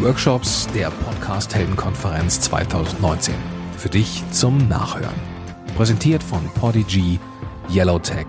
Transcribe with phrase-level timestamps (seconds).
[0.00, 3.34] Workshops der Podcast Heldenkonferenz 2019.
[3.76, 5.14] Für dich zum Nachhören.
[5.76, 7.18] Präsentiert von Podigy,
[7.68, 8.26] Yellowtech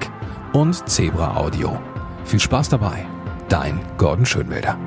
[0.54, 1.80] und Zebra Audio.
[2.26, 3.06] Viel Spaß dabei.
[3.50, 4.80] Dein Gordon Schönwälder.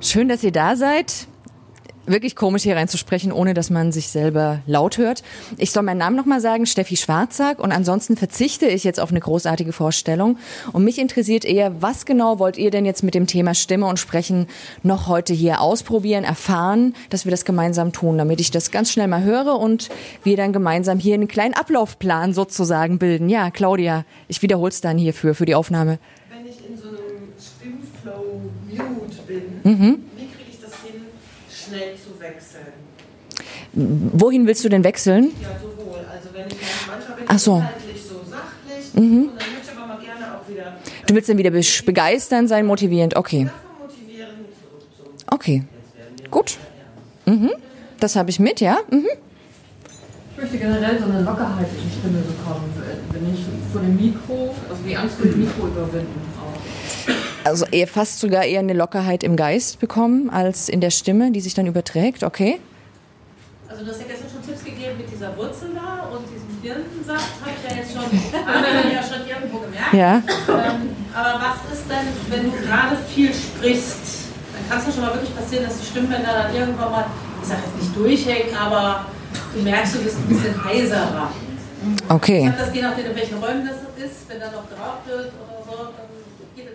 [0.00, 1.29] Schön, dass ihr da seid
[2.06, 5.22] wirklich komisch hier reinzusprechen, ohne dass man sich selber laut hört.
[5.58, 7.58] Ich soll meinen Namen nochmal sagen, Steffi Schwarzack.
[7.58, 10.36] Und ansonsten verzichte ich jetzt auf eine großartige Vorstellung.
[10.72, 13.98] Und mich interessiert eher, was genau wollt ihr denn jetzt mit dem Thema Stimme und
[13.98, 14.46] Sprechen
[14.82, 19.06] noch heute hier ausprobieren, erfahren, dass wir das gemeinsam tun, damit ich das ganz schnell
[19.08, 19.88] mal höre und
[20.24, 23.28] wir dann gemeinsam hier einen kleinen Ablaufplan sozusagen bilden.
[23.28, 25.98] Ja, Claudia, ich wiederhole es dann hierfür, für die Aufnahme.
[26.28, 29.98] Wenn ich in so einem Stimmflow Mute bin, Mhm.
[30.16, 31.02] wie kriege ich das hin,
[31.70, 32.66] schnell zu wechseln?
[34.18, 35.24] Wohin willst du denn wechseln?
[35.40, 36.00] Ja, sowohl.
[36.12, 36.56] Also wenn ich
[36.86, 37.52] manchmal bin Ach ich so.
[37.56, 40.64] inhaltlich so sachlich und dann möchte ich aber mal gerne auch wieder
[41.06, 43.16] Du willst dann wieder be- begeistern sein, motivierend.
[43.16, 43.48] Okay.
[45.32, 45.62] Okay.
[46.30, 46.58] Gut.
[47.26, 47.50] Mhm.
[48.00, 48.78] Das habe ich mit, ja?
[48.90, 49.06] Mhm.
[50.32, 52.72] Ich möchte generell so eine Lockerheit in die Stimme bekommen,
[53.12, 53.40] wenn ich
[53.72, 56.20] vor dem Mikro, also die Angst vor dem Mikro überwinden.
[57.44, 61.40] Also eher fast sogar eher eine Lockerheit im Geist bekommen als in der Stimme, die
[61.40, 62.22] sich dann überträgt.
[62.22, 62.60] Okay.
[63.68, 67.40] Also du hast ja gestern schon Tipps gegeben mit dieser Wurzel da und diesem Birnensaft,
[67.40, 68.02] habe ich ja jetzt schon,
[68.92, 69.94] ja schon irgendwo gemerkt.
[69.94, 70.16] Ja.
[70.16, 75.02] Ähm, aber was ist denn, wenn du gerade viel sprichst, dann kann es ja schon
[75.02, 77.06] mal wirklich passieren, dass die Stimmbänder dann irgendwann mal,
[77.40, 79.06] ich sage jetzt nicht durchhängen, aber
[79.54, 81.30] du merkst, du bist ein bisschen heiserer.
[82.08, 82.38] Okay.
[82.38, 85.32] Ich glaube, das je nachdem, in welchen Räumen das ist, wenn da noch geraucht wird
[85.40, 86.09] oder so, geht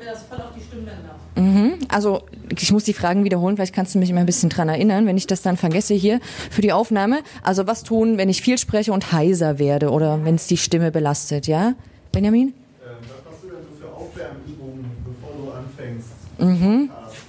[0.05, 1.15] mir das voll auf die Stimmbänder.
[1.35, 1.79] Mhm.
[1.89, 2.21] Also
[2.57, 5.17] ich muss die Fragen wiederholen, vielleicht kannst du mich immer ein bisschen dran erinnern, wenn
[5.17, 6.19] ich das dann vergesse hier
[6.51, 7.19] für die Aufnahme.
[7.43, 10.91] Also was tun, wenn ich viel spreche und heiser werde oder wenn es die Stimme
[10.91, 11.73] belastet, ja?
[12.11, 12.47] Benjamin?
[12.47, 12.53] Ähm,
[13.01, 16.09] was machst du denn so für Aufwärmübungen, bevor du anfängst?
[16.37, 16.89] Mhm.
[16.89, 17.25] Podcasten?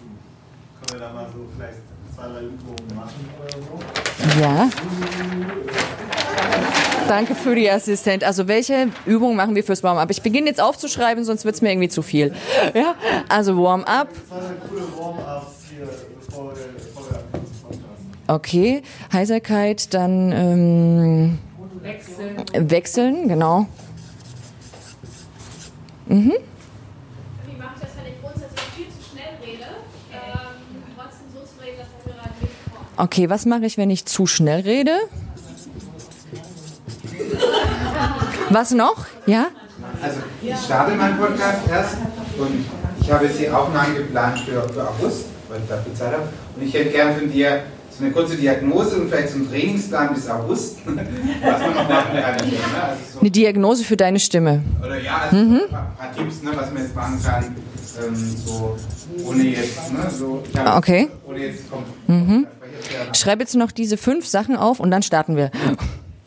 [0.87, 1.81] Können wir da mal so vielleicht
[2.15, 4.41] zwei, drei Übungen machen oder so?
[4.41, 5.86] Ja.
[7.09, 8.25] Danke für die Assistent.
[8.25, 10.11] Also welche Übungen machen wir fürs Warm-up?
[10.11, 12.35] Ich beginne jetzt aufzuschreiben, sonst wird es mir irgendwie zu viel.
[12.75, 12.95] Ja?
[13.29, 14.09] Also Warm-up.
[18.27, 18.83] Okay.
[19.13, 21.39] Heiserkeit, dann ähm,
[21.83, 22.71] Wechseln.
[22.71, 23.67] wechseln, genau.
[26.07, 26.33] Mhm.
[27.45, 29.65] Wie mache ich das, wenn ich grundsätzlich viel zu schnell rede?
[30.13, 32.87] Ähm, trotzdem so zu reden, dass das gerade mitkommt.
[32.97, 34.99] Okay, was mache ich, wenn ich zu schnell rede?
[38.51, 39.07] Was noch?
[39.27, 39.47] Ja?
[40.03, 41.97] Also ich starte meinen Podcast erst
[42.39, 42.65] und
[43.01, 46.29] ich habe jetzt die Aufnahmen geplant für, für August, weil ich dafür Zeit habe.
[46.57, 50.15] Und ich hätte gern von dir so eine kurze Diagnose und vielleicht so einen Trainingsplan
[50.15, 50.95] bis August, was
[51.61, 52.25] man noch machen kann.
[52.25, 52.53] Also, ne?
[52.83, 54.63] also so, Eine Diagnose für deine Stimme.
[54.85, 57.57] oder ja, also so ein paar, Tipps, ne, was man jetzt machen kann,
[58.07, 58.77] ähm, so
[59.25, 61.09] ohne jetzt, ne, so, habe- Okay.
[61.27, 61.87] ohne jetzt kommt.
[62.09, 62.47] Mhm.
[63.15, 65.51] Schreib jetzt noch diese fünf Sachen auf und dann starten wir.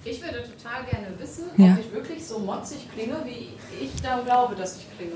[0.03, 0.37] Ich würde
[1.59, 1.73] Ja.
[1.73, 3.49] ob ich wirklich so motzig klinge, wie
[3.83, 5.11] ich da glaube, dass ich klinge.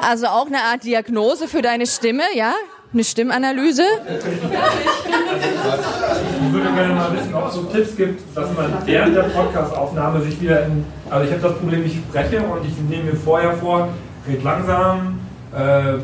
[0.00, 2.54] Also auch eine Art Diagnose für deine Stimme, ja?
[2.94, 3.82] Eine Stimmanalyse?
[6.46, 10.22] Ich würde gerne mal wissen, ob es so Tipps gibt, dass man während der Podcast-Aufnahme
[10.22, 10.86] sich wieder in.
[11.10, 13.88] Also, ich habe das Problem, ich spreche und ich nehme mir vorher vor,
[14.26, 15.20] red langsam,
[15.52, 15.98] äh,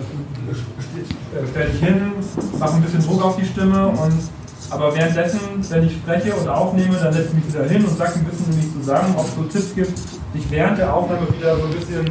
[1.50, 2.12] stell dich hin,
[2.58, 4.39] mach ein bisschen Druck auf die Stimme und.
[4.70, 8.14] Aber währenddessen, wenn ich spreche und aufnehme, dann setze ich mich wieder hin und sage
[8.14, 11.56] ein bisschen in mich zusammen, ob es so Tipps gibt, sich während der Aufnahme wieder
[11.56, 12.04] so ein bisschen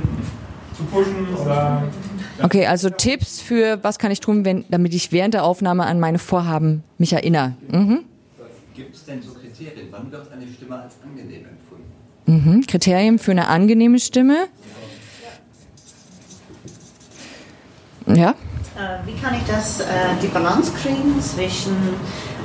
[0.75, 1.83] zu pushen oder.
[2.41, 5.99] Okay, also Tipps für was kann ich tun, wenn, damit ich während der Aufnahme an
[5.99, 7.53] meine Vorhaben mich erinnere.
[7.69, 7.99] Mhm.
[8.73, 9.87] Gibt es denn so Kriterien?
[9.91, 12.57] Wann wird eine Stimme als angenehm empfunden?
[12.57, 12.65] Mhm.
[12.67, 14.47] Kriterien für eine angenehme Stimme?
[18.05, 18.31] Ja?
[18.31, 19.85] Äh, wie kann ich das, äh,
[20.21, 21.75] die Balance kriegen zwischen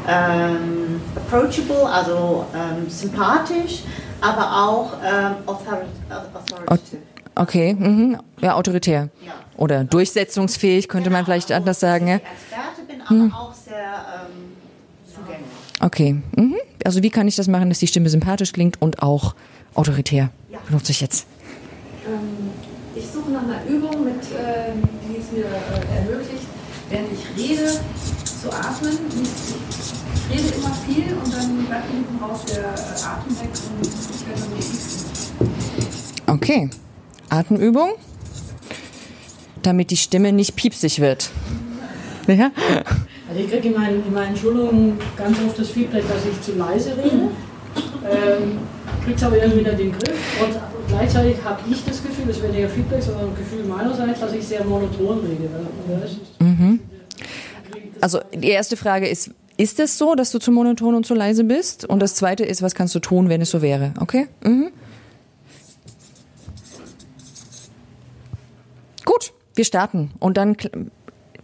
[0.08, 3.82] ähm, approachable, also ähm, sympathisch,
[4.20, 7.02] aber auch ähm, author authoritative?
[7.36, 8.18] Okay, mhm.
[8.40, 9.08] ja, autoritär.
[9.24, 9.32] Ja.
[9.56, 12.06] Oder durchsetzungsfähig, könnte man vielleicht anders sagen.
[12.06, 12.16] Ja?
[12.16, 14.52] Ich Experte bin, aber auch sehr ähm,
[15.12, 15.46] zugänglich.
[15.80, 16.56] Okay, mhm.
[16.84, 19.34] also wie kann ich das machen, dass die Stimme sympathisch klingt und auch
[19.74, 20.30] autoritär?
[20.66, 21.26] Benutze ich jetzt.
[22.06, 22.50] Ähm,
[22.94, 24.72] ich suche nach einer Übung, mit, äh,
[25.08, 26.46] die es mir äh, ermöglicht,
[26.88, 27.68] während ich rede,
[28.44, 28.98] zu atmen.
[29.22, 29.43] Ich
[30.34, 34.40] rede immer viel und dann bleibt hinten raus der äh, Atem weg und ich werde
[34.40, 34.84] dann nicht
[36.26, 36.70] Okay,
[37.28, 37.90] Atemübung,
[39.62, 41.30] damit die Stimme nicht piepsig wird.
[42.26, 42.50] Ja?
[43.28, 46.52] Also ich kriege in meinen, in meinen Schulungen ganz oft das Feedback, dass ich zu
[46.58, 47.28] leise rede.
[48.10, 48.58] Ähm,
[49.04, 50.56] krieg's aber irgendwie wieder den Griff, trotz,
[50.88, 54.46] gleichzeitig habe ich das Gefühl, das wäre eher Feedback, sondern ein Gefühl meinerseits, dass ich
[54.46, 55.48] sehr monoton rede.
[55.86, 56.80] Und ist Mhm.
[58.00, 61.44] Also die erste Frage ist, ist es so, dass du zu monoton und zu leise
[61.44, 61.84] bist?
[61.84, 63.94] Und das zweite ist, was kannst du tun, wenn es so wäre?
[64.00, 64.26] Okay?
[64.42, 64.70] Mhm.
[69.04, 70.10] Gut, wir starten.
[70.18, 70.56] Und dann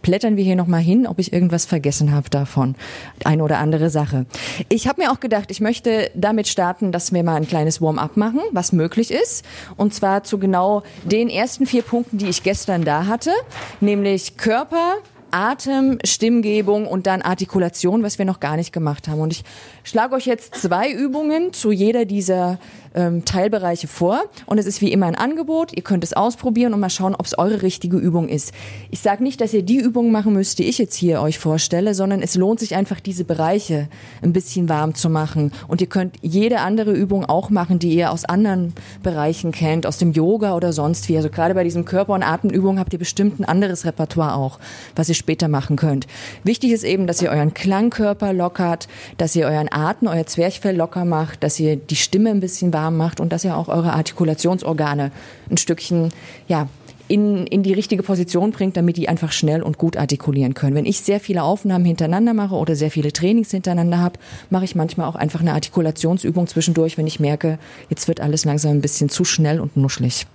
[0.01, 2.75] blättern wir hier nochmal hin, ob ich irgendwas vergessen habe davon.
[3.23, 4.25] Eine oder andere Sache.
[4.69, 8.17] Ich habe mir auch gedacht, ich möchte damit starten, dass wir mal ein kleines Warm-up
[8.17, 9.45] machen, was möglich ist.
[9.77, 13.31] Und zwar zu genau den ersten vier Punkten, die ich gestern da hatte.
[13.79, 14.95] Nämlich Körper,
[15.31, 19.19] Atem, Stimmgebung und dann Artikulation, was wir noch gar nicht gemacht haben.
[19.19, 19.43] Und ich
[19.83, 22.59] schlage euch jetzt zwei Übungen zu jeder dieser
[22.95, 24.23] ähm, Teilbereiche vor.
[24.45, 25.75] Und es ist wie immer ein Angebot.
[25.75, 28.53] Ihr könnt es ausprobieren und mal schauen, ob es eure richtige Übung ist.
[28.89, 31.93] Ich sage nicht, dass ihr die Übung machen müsst, die ich jetzt hier euch vorstelle,
[31.93, 33.87] sondern es lohnt sich einfach, diese Bereiche
[34.21, 35.51] ein bisschen warm zu machen.
[35.67, 38.73] Und ihr könnt jede andere Übung auch machen, die ihr aus anderen
[39.03, 41.17] Bereichen kennt, aus dem Yoga oder sonst wie.
[41.17, 44.59] Also gerade bei diesen Körper- und Atemübungen habt ihr bestimmt ein anderes Repertoire auch,
[44.95, 46.07] was ihr später machen könnt.
[46.43, 48.87] Wichtig ist eben, dass ihr euren Klangkörper lockert,
[49.17, 52.80] dass ihr euren Atem, euer Zwerchfell locker macht, dass ihr die Stimme ein bisschen warm
[52.89, 55.11] macht und dass ihr auch eure Artikulationsorgane
[55.49, 56.09] ein Stückchen,
[56.47, 56.67] ja,
[57.11, 60.77] in, in die richtige Position bringt, damit die einfach schnell und gut artikulieren können.
[60.77, 64.17] Wenn ich sehr viele Aufnahmen hintereinander mache oder sehr viele Trainings hintereinander habe,
[64.49, 68.71] mache ich manchmal auch einfach eine Artikulationsübung zwischendurch, wenn ich merke, jetzt wird alles langsam
[68.71, 70.25] ein bisschen zu schnell und nuschelig.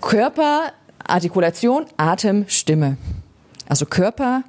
[0.00, 0.72] Körper,
[1.06, 2.96] Artikulation, Atem, Stimme.
[3.68, 4.42] Also Körper,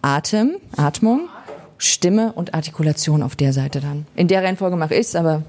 [0.00, 1.28] Atem, Atmung,
[1.80, 4.06] Stimme und Artikulation auf der Seite dann.
[4.14, 5.42] In der Reihenfolge mache ich es, aber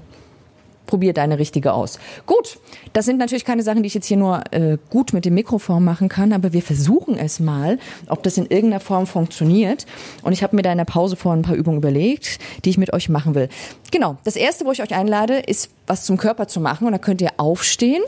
[0.86, 1.98] probier deine richtige aus.
[2.26, 2.58] Gut,
[2.92, 5.84] das sind natürlich keine Sachen, die ich jetzt hier nur äh, gut mit dem Mikrofon
[5.84, 9.86] machen kann, aber wir versuchen es mal, ob das in irgendeiner Form funktioniert.
[10.22, 12.78] Und ich habe mir da in der Pause vor ein paar Übungen überlegt, die ich
[12.78, 13.48] mit euch machen will.
[13.90, 16.86] Genau, das erste, wo ich euch einlade, ist was zum Körper zu machen.
[16.86, 18.02] Und da könnt ihr aufstehen.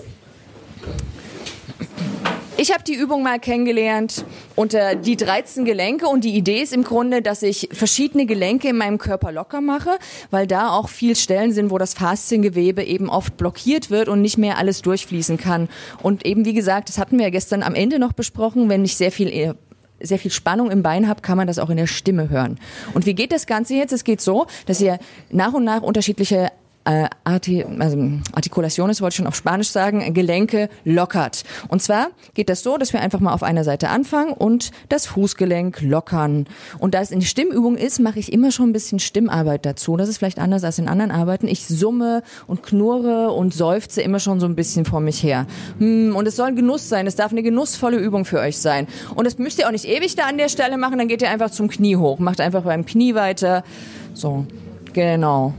[2.57, 4.25] Ich habe die Übung mal kennengelernt
[4.55, 8.77] unter die 13 Gelenke und die Idee ist im Grunde, dass ich verschiedene Gelenke in
[8.77, 9.99] meinem Körper locker mache,
[10.31, 14.39] weil da auch viel Stellen sind, wo das Fasziengewebe eben oft blockiert wird und nicht
[14.39, 15.69] mehr alles durchfließen kann.
[16.01, 18.97] Und eben wie gesagt, das hatten wir ja gestern am Ende noch besprochen, wenn ich
[18.97, 19.55] sehr viel äh,
[20.01, 22.59] sehr viel Spannung im Bein habe, kann man das auch in der Stimme hören.
[22.93, 23.93] Und wie geht das Ganze jetzt?
[23.93, 24.99] Es geht so, dass ihr
[25.31, 26.51] nach und nach unterschiedliche
[26.85, 27.97] äh, Arti also
[28.33, 31.45] Artikulationes, wollte ich schon auf Spanisch sagen, Gelenke lockert.
[31.69, 35.07] Und zwar geht das so, dass wir einfach mal auf einer Seite anfangen und das
[35.07, 36.47] Fußgelenk lockern.
[36.79, 39.97] Und da es in Stimmübung ist, mache ich immer schon ein bisschen Stimmarbeit dazu.
[39.97, 41.49] Das ist vielleicht anders als in anderen Arbeiten.
[41.49, 45.47] Ich summe und knurre und seufze immer schon so ein bisschen vor mich her.
[45.79, 47.07] Hm, Und es soll ein Genuss sein.
[47.07, 48.87] Es darf eine genussvolle Übung für euch sein.
[49.15, 50.99] Und das müsst ihr auch nicht ewig da an der Stelle machen.
[50.99, 52.19] Dann geht ihr einfach zum Knie hoch.
[52.19, 53.65] Macht einfach beim Knie weiter.
[54.13, 54.47] So,
[54.93, 55.55] genau.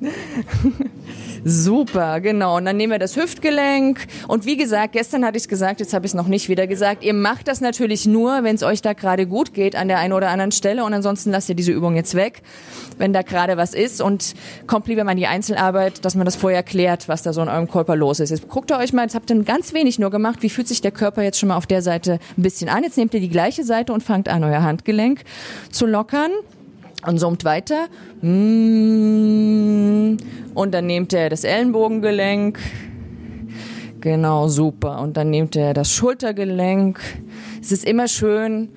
[1.44, 2.56] Super, genau.
[2.56, 4.06] Und dann nehmen wir das Hüftgelenk.
[4.28, 6.66] Und wie gesagt, gestern hatte ich es gesagt, jetzt habe ich es noch nicht wieder
[6.66, 7.04] gesagt.
[7.04, 10.14] Ihr macht das natürlich nur, wenn es euch da gerade gut geht an der einen
[10.14, 10.84] oder anderen Stelle.
[10.84, 12.42] Und ansonsten lasst ihr diese Übung jetzt weg,
[12.96, 14.00] wenn da gerade was ist.
[14.00, 14.34] Und
[14.66, 17.48] kommt lieber mal in die Einzelarbeit, dass man das vorher klärt, was da so in
[17.48, 18.30] eurem Körper los ist.
[18.30, 20.42] Jetzt guckt ihr euch mal, jetzt habt ihr ganz wenig nur gemacht.
[20.42, 22.82] Wie fühlt sich der Körper jetzt schon mal auf der Seite ein bisschen an?
[22.84, 25.24] Jetzt nehmt ihr die gleiche Seite und fangt an, euer Handgelenk
[25.70, 26.30] zu lockern
[27.06, 27.86] und summt weiter.
[28.20, 30.16] Mm.
[30.54, 32.58] Und dann nehmt er das Ellenbogengelenk.
[34.00, 35.00] Genau, super.
[35.00, 37.00] Und dann nehmt er das Schultergelenk.
[37.60, 38.68] Es ist immer schön,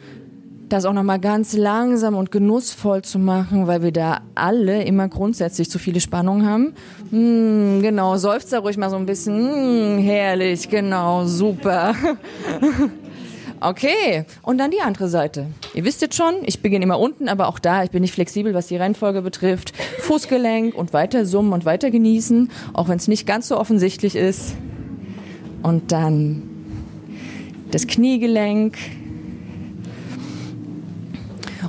[0.70, 5.70] das auch nochmal ganz langsam und genussvoll zu machen, weil wir da alle immer grundsätzlich
[5.70, 6.74] zu viele Spannungen haben.
[7.12, 9.98] Mm, genau, seufzt da ruhig mal so ein bisschen.
[9.98, 11.94] Mm, herrlich, genau, super.
[13.60, 15.48] Okay, und dann die andere Seite.
[15.74, 18.54] Ihr wisst jetzt schon, ich beginne immer unten, aber auch da, ich bin nicht flexibel,
[18.54, 19.74] was die Reihenfolge betrifft.
[20.00, 24.56] Fußgelenk und weiter summen und weiter genießen, auch wenn es nicht ganz so offensichtlich ist.
[25.64, 26.44] Und dann
[27.72, 28.78] das Kniegelenk.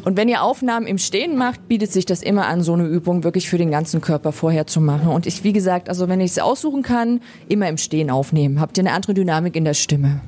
[0.05, 3.25] Und wenn ihr Aufnahmen im Stehen macht, bietet sich das immer an, so eine Übung
[3.25, 5.09] wirklich für den ganzen Körper vorher zu machen.
[5.09, 8.61] Und ich, wie gesagt, also wenn ich es aussuchen kann, immer im Stehen aufnehmen.
[8.61, 10.21] Habt ihr eine andere Dynamik in der Stimme.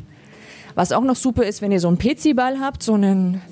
[0.80, 3.42] Was auch noch super ist, wenn ihr so einen PC-Ball habt, so einen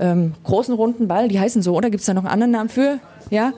[0.00, 2.68] ähm, großen runden Ball, die heißen so, oder gibt es da noch einen anderen Namen
[2.68, 2.98] für?
[3.30, 3.52] Ja?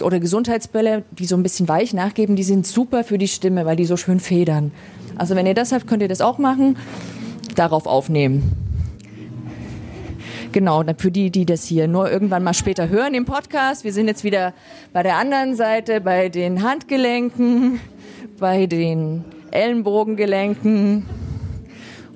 [0.00, 3.76] Oder Gesundheitsbälle, die so ein bisschen weich nachgeben, die sind super für die Stimme, weil
[3.76, 4.72] die so schön federn.
[5.16, 6.78] Also wenn ihr das habt, könnt ihr das auch machen,
[7.56, 8.52] darauf aufnehmen.
[10.52, 13.84] Genau, für die, die das hier nur irgendwann mal später hören im Podcast.
[13.84, 14.54] Wir sind jetzt wieder
[14.94, 17.80] bei der anderen Seite, bei den Handgelenken,
[18.38, 21.04] bei den Ellenbogengelenken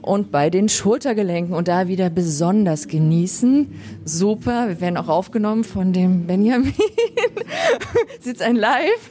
[0.07, 3.81] und bei den Schultergelenken und da wieder besonders genießen.
[4.05, 6.73] Super, wir werden auch aufgenommen von dem Benjamin.
[8.21, 9.11] Sitzt ein Live.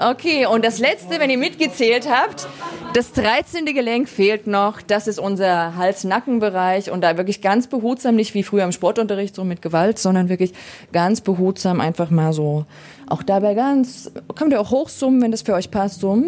[0.00, 2.46] Okay, und das letzte, wenn ihr mitgezählt habt,
[2.94, 3.64] das 13.
[3.66, 4.80] Gelenk fehlt noch.
[4.82, 9.44] Das ist unser Hals-Nacken-Bereich und da wirklich ganz behutsam, nicht wie früher im Sportunterricht so
[9.44, 10.52] mit Gewalt, sondern wirklich
[10.92, 12.64] ganz behutsam einfach mal so.
[13.08, 16.14] Auch dabei ganz, könnt ihr auch hochsummen, wenn das für euch passt, so.
[16.16, 16.24] Mm,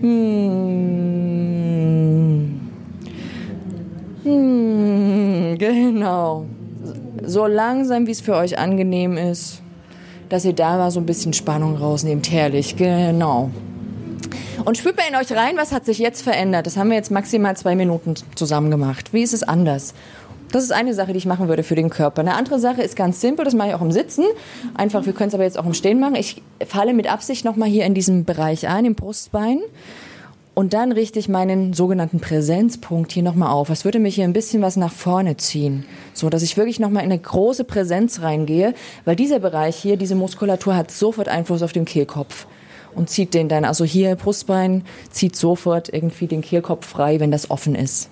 [0.00, 0.06] mm,
[4.24, 6.46] mm, genau
[7.28, 9.60] so langsam, wie es für euch angenehm ist,
[10.28, 12.30] dass ihr da mal so ein bisschen Spannung rausnehmt.
[12.30, 13.50] Herrlich, genau.
[14.64, 16.66] Und spürt mal in euch rein, was hat sich jetzt verändert?
[16.66, 19.12] Das haben wir jetzt maximal zwei Minuten zusammen gemacht.
[19.12, 19.94] Wie ist es anders?
[20.50, 22.22] Das ist eine Sache, die ich machen würde für den Körper.
[22.22, 24.24] Eine andere Sache ist ganz simpel, das mache ich auch im Sitzen.
[24.74, 26.14] Einfach, wir können es aber jetzt auch im Stehen machen.
[26.14, 29.60] Ich falle mit Absicht nochmal hier in diesem Bereich ein, im Brustbein.
[30.58, 33.70] Und dann richte ich meinen sogenannten Präsenzpunkt hier nochmal auf.
[33.70, 35.84] Es würde mich hier ein bisschen was nach vorne ziehen.
[36.14, 38.74] So, dass ich wirklich nochmal in eine große Präsenz reingehe,
[39.04, 42.48] weil dieser Bereich hier, diese Muskulatur hat sofort Einfluss auf den Kehlkopf
[42.96, 47.52] und zieht den dann, also hier Brustbein zieht sofort irgendwie den Kehlkopf frei, wenn das
[47.52, 48.10] offen ist.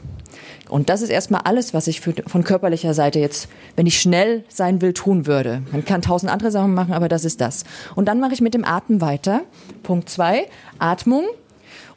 [0.69, 4.45] Und das ist erstmal alles, was ich für, von körperlicher Seite jetzt, wenn ich schnell
[4.49, 5.63] sein will, tun würde.
[5.73, 7.65] Man kann tausend andere Sachen machen, aber das ist das.
[7.97, 9.41] Und dann mache ich mit dem Atem weiter.
[9.83, 10.47] Punkt zwei,
[10.79, 11.25] Atmung.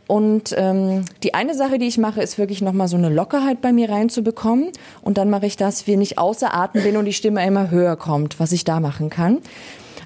[0.09, 3.71] Und ähm, die eine Sache, die ich mache, ist wirklich nochmal so eine Lockerheit bei
[3.71, 4.69] mir reinzubekommen.
[5.03, 7.95] Und dann mache ich das, wie ich außer Atem bin und die Stimme immer höher
[7.95, 9.37] kommt, was ich da machen kann.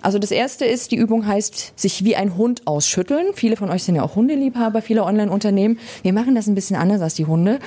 [0.01, 3.27] Also das erste ist, die Übung heißt, sich wie ein Hund ausschütteln.
[3.33, 5.79] Viele von euch sind ja auch Hundeliebhaber, viele Online-Unternehmen.
[6.01, 7.59] Wir machen das ein bisschen anders als die Hunde.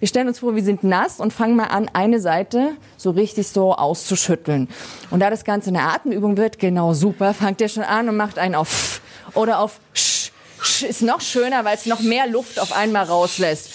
[0.00, 3.46] Wir stellen uns vor, wir sind nass und fangen mal an, eine Seite so richtig
[3.46, 4.66] so auszuschütteln.
[5.12, 8.40] Und da das Ganze eine Atemübung wird, genau super, fangt ihr schon an und macht
[8.40, 9.00] einen auf
[9.34, 10.32] oder auf sch
[10.82, 13.70] ist noch schöner, weil es noch mehr Luft auf einmal rauslässt.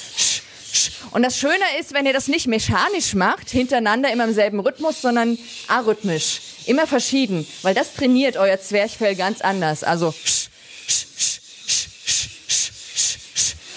[1.11, 5.01] Und das Schöne ist, wenn ihr das nicht mechanisch macht, hintereinander immer im selben Rhythmus,
[5.01, 6.39] sondern arrhythmisch.
[6.65, 9.83] Immer verschieden, weil das trainiert euer Zwerchfell ganz anders.
[9.83, 10.13] Also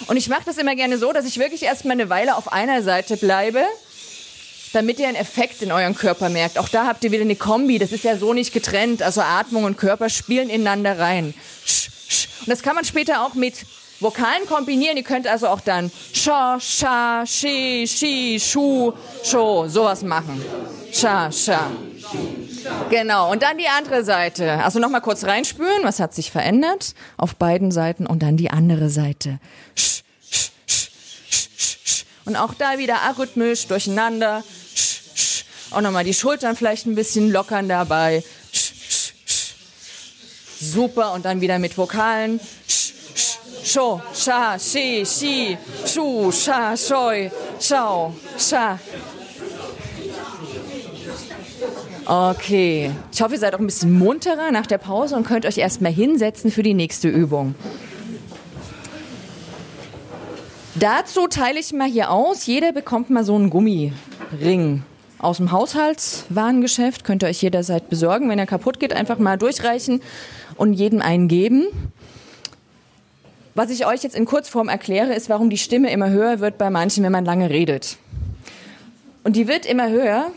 [0.07, 2.83] und ich mache das immer gerne so, dass ich wirklich erstmal eine Weile auf einer
[2.83, 3.63] Seite bleibe,
[4.73, 6.59] damit ihr einen Effekt in euren Körper merkt.
[6.59, 9.03] Auch da habt ihr wieder eine Kombi, das ist ja so nicht getrennt.
[9.03, 11.35] Also Atmung und Körper spielen ineinander rein.
[12.41, 13.67] Und das kann man später auch mit
[14.01, 14.97] Vokalen kombinieren.
[14.97, 20.43] Ihr könnt also auch dann Scha, Scha, Shi, Shi, Schu, Scho, sowas machen.
[20.93, 21.71] Scha, Scha.
[22.91, 23.31] Genau.
[23.31, 24.63] Und dann die andere Seite.
[24.63, 28.91] Also nochmal kurz reinspüren, was hat sich verändert auf beiden Seiten und dann die andere
[28.91, 29.39] Seite.
[32.25, 34.43] Und auch da wieder arrhythmisch durcheinander.
[35.71, 38.23] Auch nochmal die Schultern vielleicht ein bisschen lockern dabei.
[40.73, 41.13] Super.
[41.15, 42.41] Und dann wieder mit Vokalen.
[43.65, 48.79] Sho, sha, shi, shi, shu, sha, shoi, shao, sha.
[52.07, 52.93] Okay.
[53.13, 55.93] Ich hoffe, ihr seid auch ein bisschen munterer nach der Pause und könnt euch erstmal
[55.93, 57.57] hinsetzen für die nächste Übung.
[60.77, 62.47] Dazu teile ich mal hier aus.
[62.47, 64.85] Jeder bekommt mal so einen Gummiring
[65.19, 67.03] aus dem Haushaltswarengeschäft.
[67.03, 68.29] Könnt ihr euch jederzeit besorgen.
[68.29, 70.01] Wenn er kaputt geht, einfach mal durchreichen
[70.57, 71.67] und jedem einen geben.
[73.55, 76.69] Was ich euch jetzt in Kurzform erkläre, ist, warum die Stimme immer höher wird bei
[76.69, 77.97] manchen, wenn man lange redet.
[79.25, 80.31] Und die wird immer höher,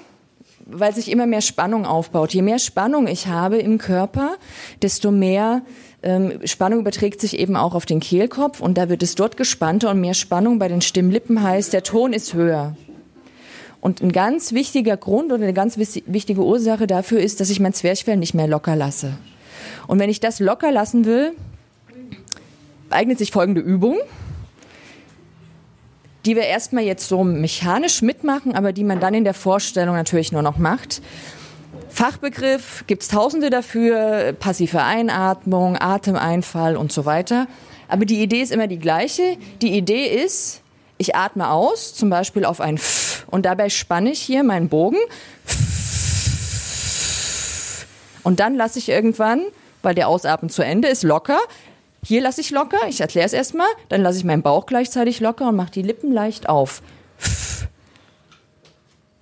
[0.66, 2.34] weil sich immer mehr Spannung aufbaut.
[2.34, 4.36] Je mehr Spannung ich habe im Körper,
[4.82, 5.64] desto mehr
[6.02, 9.90] ähm, Spannung überträgt sich eben auch auf den Kehlkopf und da wird es dort gespannter
[9.90, 12.76] und mehr Spannung bei den Stimmlippen heißt, der Ton ist höher.
[13.82, 17.74] Und ein ganz wichtiger Grund oder eine ganz wichtige Ursache dafür ist, dass ich mein
[17.74, 19.14] Zwerchfell nicht mehr locker lasse.
[19.90, 21.32] Und wenn ich das locker lassen will,
[22.92, 23.98] eignet sich folgende Übung,
[26.28, 30.32] die wir erstmal jetzt so mechanisch mitmachen, aber die man dann in der Vorstellung natürlich
[30.32, 31.02] nur noch macht.
[31.90, 37.48] Fachbegriff gibt es tausende dafür, passive Einatmung, Atemeinfall und so weiter.
[37.88, 39.38] Aber die Idee ist immer die gleiche.
[39.64, 40.62] Die Idee ist,
[41.00, 45.00] ich atme aus, zum Beispiel auf ein F und dabei spanne ich hier meinen Bogen.
[48.22, 49.42] Und dann lasse ich irgendwann,
[49.82, 51.40] weil der Ausatmen zu Ende ist, locker.
[52.04, 55.50] Hier lasse ich locker, ich erkläre es erstmal, dann lasse ich meinen Bauch gleichzeitig locker
[55.50, 56.82] und mache die Lippen leicht auf.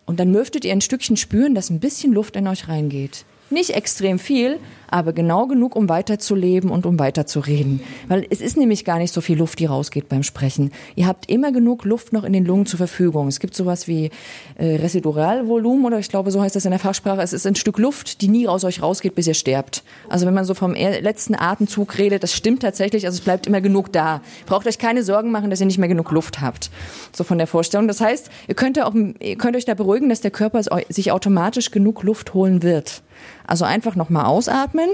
[0.05, 3.25] Und dann möchtet ihr ein Stückchen spüren, dass ein bisschen Luft in euch reingeht.
[3.49, 7.81] Nicht extrem viel, aber genau genug, um weiterzuleben und um weiterzureden.
[8.07, 10.71] Weil es ist nämlich gar nicht so viel Luft, die rausgeht beim Sprechen.
[10.95, 13.27] Ihr habt immer genug Luft noch in den Lungen zur Verfügung.
[13.27, 14.11] Es gibt sowas wie
[14.55, 17.21] äh, Residualvolumen oder ich glaube, so heißt das in der Fachsprache.
[17.21, 19.83] Es ist ein Stück Luft, die nie aus euch rausgeht, bis ihr sterbt.
[20.09, 23.05] Also wenn man so vom letzten Atemzug redet, das stimmt tatsächlich.
[23.05, 24.21] Also es bleibt immer genug da.
[24.45, 26.69] Braucht euch keine Sorgen machen, dass ihr nicht mehr genug Luft habt.
[27.13, 27.87] So von der Vorstellung.
[27.87, 31.71] Das heißt, ihr könnt, auch, ihr könnt euch da beruhigen, dass der Körper sich automatisch
[31.71, 33.03] genug Luft holen wird.
[33.45, 34.89] Also einfach nochmal ausatmen.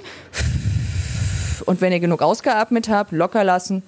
[1.65, 3.84] Und wenn ihr genug ausgeatmet habt, locker lassen.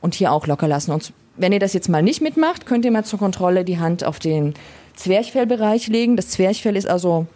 [0.00, 0.92] Und hier auch locker lassen.
[0.92, 4.04] Und wenn ihr das jetzt mal nicht mitmacht, könnt ihr mal zur Kontrolle die Hand
[4.04, 4.54] auf den
[4.94, 6.16] Zwerchfellbereich legen.
[6.16, 7.26] Das Zwerchfell ist also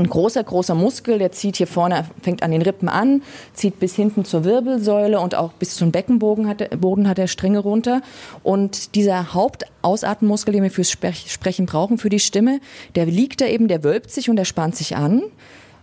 [0.00, 3.22] ein großer, großer Muskel, der zieht hier vorne, fängt an den Rippen an,
[3.54, 7.28] zieht bis hinten zur Wirbelsäule und auch bis zum Beckenboden hat er, Boden hat er
[7.28, 8.02] Stränge runter.
[8.42, 12.60] Und dieser Hauptausatmenmuskel, den wir fürs Sprech- Sprechen brauchen, für die Stimme,
[12.94, 15.22] der liegt da eben, der wölbt sich und der spannt sich an.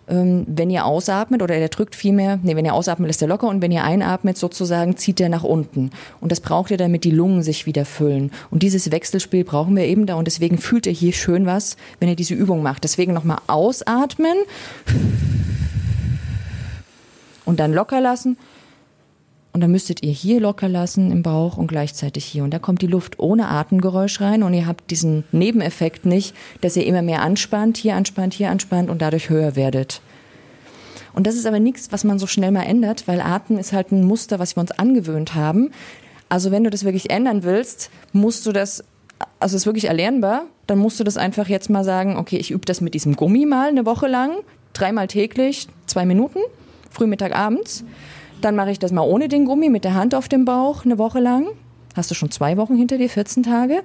[0.09, 3.47] Ähm, wenn ihr ausatmet oder der drückt vielmehr, nee, wenn ihr ausatmet, lässt er locker
[3.47, 5.91] und wenn ihr einatmet, sozusagen, zieht er nach unten.
[6.21, 8.31] Und das braucht ihr, damit die Lungen sich wieder füllen.
[8.49, 12.09] Und dieses Wechselspiel brauchen wir eben da und deswegen fühlt ihr hier schön was, wenn
[12.09, 12.83] ihr diese Übung macht.
[12.83, 14.37] Deswegen nochmal ausatmen
[17.43, 18.37] und dann locker lassen.
[19.57, 22.43] Und dann müsstet ihr hier locker lassen im Bauch und gleichzeitig hier.
[22.43, 26.77] Und da kommt die Luft ohne Atemgeräusch rein und ihr habt diesen Nebeneffekt nicht, dass
[26.77, 29.99] ihr immer mehr anspannt, hier anspannt, hier anspannt und dadurch höher werdet.
[31.15, 33.91] Und das ist aber nichts, was man so schnell mal ändert, weil Atmen ist halt
[33.91, 35.71] ein Muster, was wir uns angewöhnt haben.
[36.29, 38.83] Also wenn du das wirklich ändern willst, musst du das,
[39.39, 42.51] also es ist wirklich erlernbar, dann musst du das einfach jetzt mal sagen, okay, ich
[42.51, 44.33] übe das mit diesem Gummi mal eine Woche lang,
[44.73, 46.41] dreimal täglich, zwei Minuten,
[46.91, 47.83] früh, Mittag, abends.
[48.41, 50.97] Dann mache ich das mal ohne den Gummi, mit der Hand auf dem Bauch, eine
[50.97, 51.47] Woche lang.
[51.95, 53.81] Hast du schon zwei Wochen hinter dir, 14 Tage.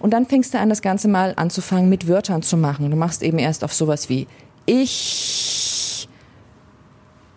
[0.00, 2.90] Und dann fängst du an, das Ganze mal anzufangen, mit Wörtern zu machen.
[2.90, 4.26] Du machst eben erst auf sowas wie
[4.66, 6.08] ich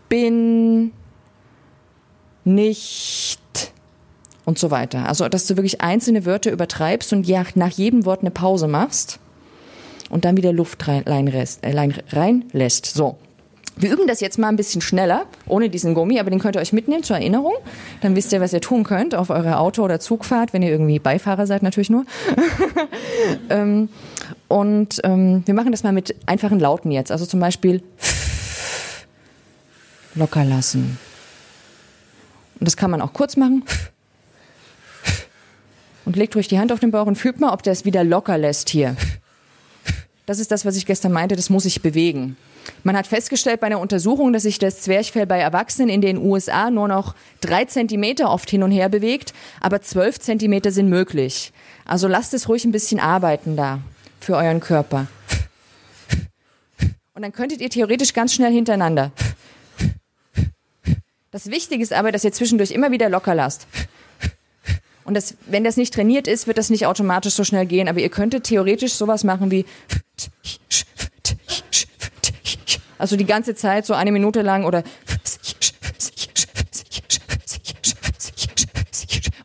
[0.10, 0.92] bin
[2.44, 3.40] nicht
[4.46, 5.08] und so weiter.
[5.08, 9.20] Also, dass du wirklich einzelne Wörter übertreibst und nach jedem Wort eine Pause machst
[10.10, 11.64] und dann wieder Luft rein, reinlässt.
[11.64, 12.86] Rein- reinlässt.
[12.86, 13.18] So.
[13.78, 16.62] Wir üben das jetzt mal ein bisschen schneller, ohne diesen Gummi, aber den könnt ihr
[16.62, 17.54] euch mitnehmen zur Erinnerung.
[18.02, 21.00] Dann wisst ihr, was ihr tun könnt auf eurer Auto- oder Zugfahrt, wenn ihr irgendwie
[21.00, 22.06] Beifahrer seid, natürlich nur.
[23.50, 23.90] ähm,
[24.48, 27.12] und ähm, wir machen das mal mit einfachen Lauten jetzt.
[27.12, 27.84] Also zum Beispiel
[30.16, 30.98] locker lassen.
[32.60, 33.64] Und das kann man auch kurz machen.
[36.06, 38.04] Und legt ruhig die Hand auf den Bauch und fühlt mal, ob der es wieder
[38.04, 38.96] locker lässt hier.
[40.28, 42.38] Das ist das, was ich gestern meinte, das muss sich bewegen.
[42.84, 46.70] Man hat festgestellt bei einer Untersuchung, dass sich das Zwerchfell bei Erwachsenen in den USA
[46.70, 51.52] nur noch drei Zentimeter oft hin und her bewegt, aber zwölf Zentimeter sind möglich.
[51.86, 53.80] Also lasst es ruhig ein bisschen arbeiten da
[54.20, 55.08] für euren Körper.
[57.14, 59.12] Und dann könntet ihr theoretisch ganz schnell hintereinander.
[61.32, 63.68] Das Wichtige ist aber, dass ihr zwischendurch immer wieder locker lasst.
[65.06, 67.88] Und das, wenn das nicht trainiert ist, wird das nicht automatisch so schnell gehen.
[67.88, 69.66] Aber ihr könntet theoretisch sowas machen wie
[72.98, 74.84] also die ganze Zeit so eine Minute lang oder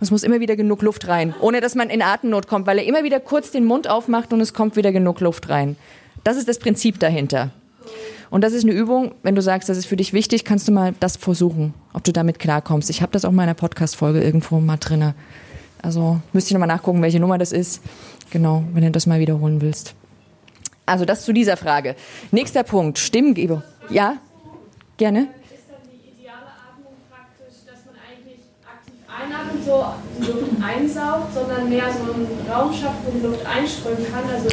[0.00, 2.84] es muss immer wieder genug Luft rein, ohne dass man in Atemnot kommt, weil er
[2.84, 5.76] immer wieder kurz den Mund aufmacht und es kommt wieder genug Luft rein.
[6.24, 7.50] Das ist das Prinzip dahinter.
[8.30, 10.72] Und das ist eine Übung, wenn du sagst, das ist für dich wichtig, kannst du
[10.72, 12.88] mal das versuchen, ob du damit klarkommst.
[12.88, 15.14] Ich habe das auch in meiner Podcast-Folge irgendwo mal drinne.
[15.82, 17.82] Also müsst ihr nochmal nachgucken, welche Nummer das ist.
[18.30, 19.94] Genau, wenn du das mal wiederholen willst.
[20.90, 21.94] Also das zu dieser Frage.
[22.32, 23.62] Nächster Punkt, Stimmgebung.
[23.90, 24.16] Ja,
[24.96, 25.20] gerne.
[25.20, 29.84] Ist dann die ideale Atmung praktisch, dass man eigentlich aktiv einatmet, so
[30.18, 34.24] die Luft einsaugt, sondern mehr so einen Raum schafft, wo die Luft einströmen kann?
[34.34, 34.48] Also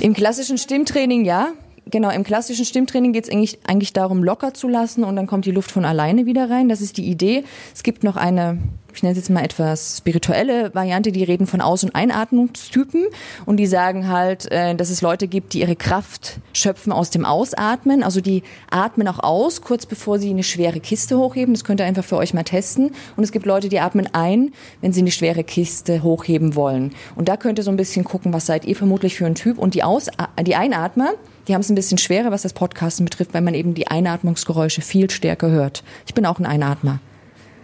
[0.00, 1.52] Im klassischen Stimmtraining ja.
[1.88, 5.44] Genau, im klassischen Stimmtraining geht es eigentlich, eigentlich darum, locker zu lassen und dann kommt
[5.44, 6.68] die Luft von alleine wieder rein.
[6.68, 7.44] Das ist die Idee.
[7.72, 8.58] Es gibt noch eine,
[8.92, 13.04] ich nenne es jetzt mal etwas spirituelle Variante, die reden von Aus- und Einatmungstypen
[13.44, 17.24] und die sagen halt, äh, dass es Leute gibt, die ihre Kraft schöpfen aus dem
[17.24, 18.02] Ausatmen.
[18.02, 21.54] Also die atmen auch aus, kurz bevor sie eine schwere Kiste hochheben.
[21.54, 22.96] Das könnt ihr einfach für euch mal testen.
[23.16, 26.96] Und es gibt Leute, die atmen ein, wenn sie eine schwere Kiste hochheben wollen.
[27.14, 29.56] Und da könnt ihr so ein bisschen gucken, was seid ihr vermutlich für ein Typ.
[29.56, 30.08] Und die, Aus
[30.44, 31.10] die Einatmer,
[31.46, 34.82] die haben es ein bisschen schwerer, was das Podcasten betrifft, weil man eben die Einatmungsgeräusche
[34.82, 35.84] viel stärker hört.
[36.06, 37.00] Ich bin auch ein Einatmer.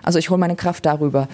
[0.02, 1.28] Also ich hole meine Kraft darüber.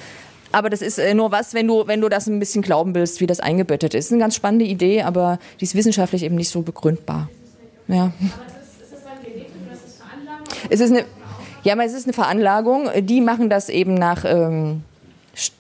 [0.51, 3.21] Aber das ist äh, nur was, wenn du, wenn du das ein bisschen glauben willst,
[3.21, 4.11] wie das eingebettet ist.
[4.11, 7.29] Eine ganz spannende Idee, aber die ist wissenschaftlich eben nicht so begründbar.
[7.87, 8.13] Ja.
[10.71, 11.05] Es ist eine,
[11.65, 12.89] ja, aber es ist eine Veranlagung.
[13.01, 14.83] Die machen das eben nach ähm,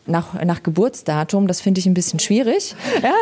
[0.06, 2.74] nach, nach Geburtsdatum, das finde ich ein bisschen schwierig.
[3.02, 3.14] Ja?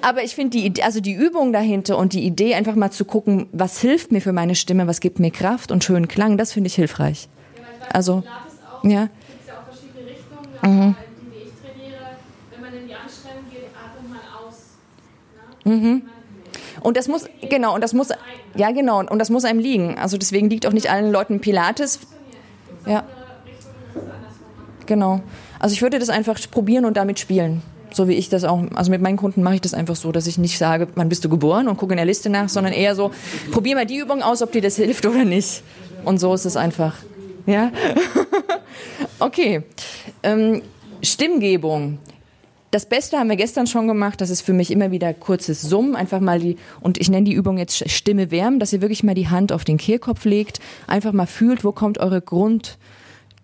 [0.00, 3.46] Aber ich finde die, also die Übung dahinter und die Idee, einfach mal zu gucken,
[3.52, 6.66] was hilft mir für meine Stimme, was gibt mir Kraft und schönen Klang, das finde
[6.68, 7.28] ich hilfreich.
[7.92, 8.24] Also,
[8.82, 9.08] ja.
[10.62, 10.96] Mhm.
[15.64, 16.02] Mhm.
[16.80, 18.08] Und das muss, genau, und das muss,
[18.54, 19.96] ja genau, und das muss einem liegen.
[19.98, 22.00] Also deswegen liegt auch nicht allen Leuten Pilates.
[22.86, 23.04] Ja.
[24.86, 25.22] Genau.
[25.64, 27.62] Also ich würde das einfach probieren und damit spielen.
[27.90, 30.26] So wie ich das auch, also mit meinen Kunden mache ich das einfach so, dass
[30.26, 32.94] ich nicht sage, wann bist du geboren und gucke in der Liste nach, sondern eher
[32.94, 33.12] so,
[33.50, 35.62] probier mal die Übung aus, ob dir das hilft oder nicht.
[36.04, 36.96] Und so ist es einfach.
[37.46, 37.72] Ja?
[39.20, 39.62] okay.
[40.22, 40.60] Ähm,
[41.02, 41.96] Stimmgebung.
[42.70, 44.20] Das Beste haben wir gestern schon gemacht.
[44.20, 45.96] Das ist für mich immer wieder kurzes Summen.
[45.96, 49.14] Einfach mal die, und ich nenne die Übung jetzt Stimme wärmen, dass ihr wirklich mal
[49.14, 50.60] die Hand auf den Kehlkopf legt.
[50.86, 52.20] Einfach mal fühlt, wo kommt eure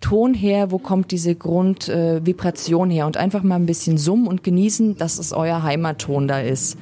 [0.00, 4.42] Grundton her, wo kommt diese Grundvibration äh, her und einfach mal ein bisschen summen und
[4.42, 6.76] genießen, dass es euer Heimatton da ist.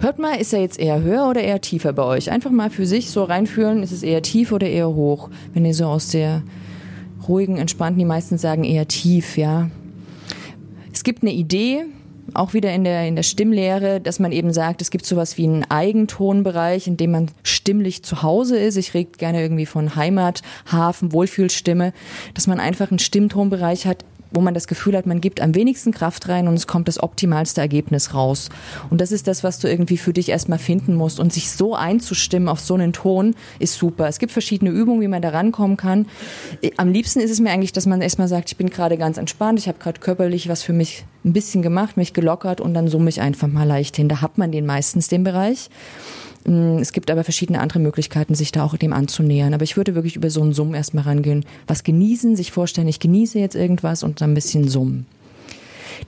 [0.00, 2.32] Hört mal, ist er jetzt eher höher oder eher tiefer bei euch?
[2.32, 5.30] Einfach mal für sich so reinfühlen, ist es eher tief oder eher hoch?
[5.54, 6.42] Wenn ihr so aus der
[7.28, 9.70] ruhigen, entspannten, die meisten sagen eher tief, ja.
[10.92, 11.84] Es gibt eine Idee,
[12.34, 15.44] auch wieder in der, in der Stimmlehre, dass man eben sagt, es gibt sowas wie
[15.44, 18.76] einen Eigentonbereich, in dem man stimmlich zu Hause ist.
[18.76, 21.92] Ich rede gerne irgendwie von Heimat, Hafen, Wohlfühlstimme,
[22.34, 25.92] dass man einfach einen Stimmtonbereich hat, wo man das Gefühl hat, man gibt am wenigsten
[25.92, 28.48] Kraft rein und es kommt das optimalste Ergebnis raus.
[28.90, 31.20] Und das ist das, was du irgendwie für dich erstmal finden musst.
[31.20, 34.08] Und sich so einzustimmen auf so einen Ton ist super.
[34.08, 36.06] Es gibt verschiedene Übungen, wie man da rankommen kann.
[36.76, 39.58] Am liebsten ist es mir eigentlich, dass man erstmal sagt, ich bin gerade ganz entspannt,
[39.58, 43.10] ich habe gerade körperlich was für mich ein bisschen gemache, mich gelockert und dann summe
[43.10, 44.08] ich einfach mal leicht hin.
[44.08, 45.68] Da hat man den meistens den Bereich.
[46.44, 49.54] Mm, es gibt aber verschiedene andere Möglichkeiten, sich da auch dem anzunähern.
[49.54, 51.44] Aber ich würde wirklich über so einen Summen erstmal rangehen.
[51.66, 55.06] Was genießen, sich vorstellen, ich genieße jetzt irgendwas und dann ein bisschen summen.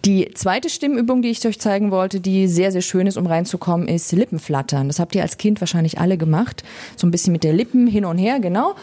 [0.05, 3.89] Die zweite Stimmübung, die ich euch zeigen wollte, die sehr, sehr schön ist, um reinzukommen,
[3.89, 4.89] ist Lippenflattern.
[4.89, 6.65] Das habt ihr als Kind wahrscheinlich alle gemacht.
[6.97, 8.75] So ein bisschen mit der Lippen hin und her, genau.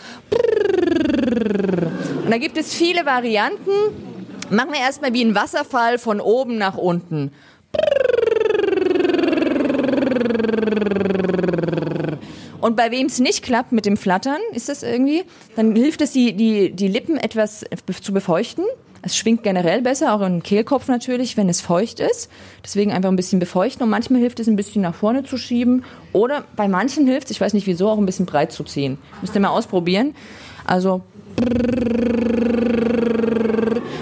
[2.24, 3.72] Und da gibt es viele Varianten.
[4.50, 7.32] Machen wir erstmal wie ein Wasserfall von oben nach unten.
[12.70, 15.24] Und bei wem es nicht klappt mit dem Flattern, ist das irgendwie,
[15.56, 17.66] dann hilft es, die, die, die Lippen etwas
[18.04, 18.64] zu befeuchten.
[19.02, 22.30] Es schwingt generell besser, auch im Kehlkopf natürlich, wenn es feucht ist.
[22.64, 25.84] Deswegen einfach ein bisschen befeuchten und manchmal hilft es ein bisschen nach vorne zu schieben.
[26.14, 29.00] Oder bei manchen hilft es, ich weiß nicht wieso, auch ein bisschen breit zu ziehen.
[29.22, 30.14] Müsst ihr mal ausprobieren.
[30.64, 31.02] Also.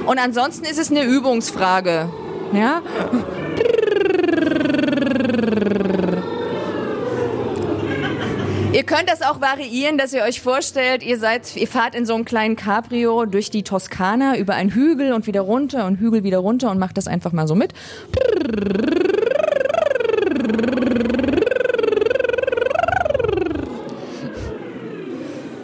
[0.05, 2.09] Und ansonsten ist es eine Übungsfrage.
[2.51, 2.81] Ja?
[8.77, 12.13] Ihr könnt das auch variieren, dass ihr euch vorstellt, ihr seid, ihr fahrt in so
[12.13, 16.37] einem kleinen Cabrio durch die Toskana über einen Hügel und wieder runter und Hügel wieder
[16.37, 17.73] runter und macht das einfach mal so mit.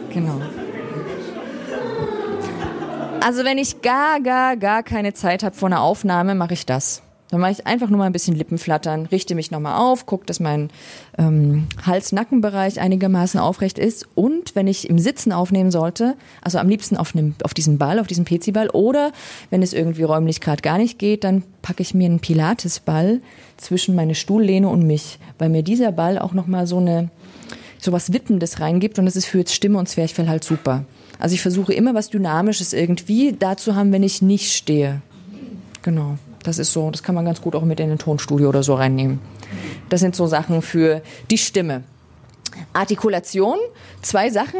[0.09, 0.41] Genau.
[3.23, 7.03] Also wenn ich gar, gar, gar keine Zeit habe vor einer Aufnahme, mache ich das.
[7.33, 10.23] Dann mache ich einfach nur mal ein bisschen Lippen flattern, richte mich nochmal auf, gucke,
[10.27, 10.69] dass mein
[11.17, 14.07] ähm, Hals-Nackenbereich einigermaßen aufrecht ist.
[14.13, 17.97] Und wenn ich im Sitzen aufnehmen sollte, also am liebsten auf, einem, auf diesem Ball,
[17.97, 19.11] auf diesem PC-Ball, oder
[19.49, 23.19] wenn es irgendwie räumlich gerade gar nicht geht, dann packe ich mir einen Pilates-Ball
[23.57, 27.09] zwischen meine Stuhllehne und mich, weil mir dieser Ball auch nochmal so eine
[27.79, 30.85] so was Wippendes reingibt und das ist für Stimme und Zwerchfell halt super.
[31.17, 35.01] Also ich versuche immer was Dynamisches irgendwie da zu haben, wenn ich nicht stehe.
[35.81, 36.19] Genau.
[36.43, 38.75] Das ist so, das kann man ganz gut auch mit in ein Tonstudio oder so
[38.75, 39.19] reinnehmen.
[39.89, 41.01] Das sind so Sachen für
[41.31, 41.83] die Stimme.
[42.73, 43.57] Artikulation,
[44.01, 44.59] zwei Sachen.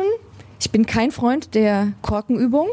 [0.59, 2.67] Ich bin kein Freund der Korkenübung.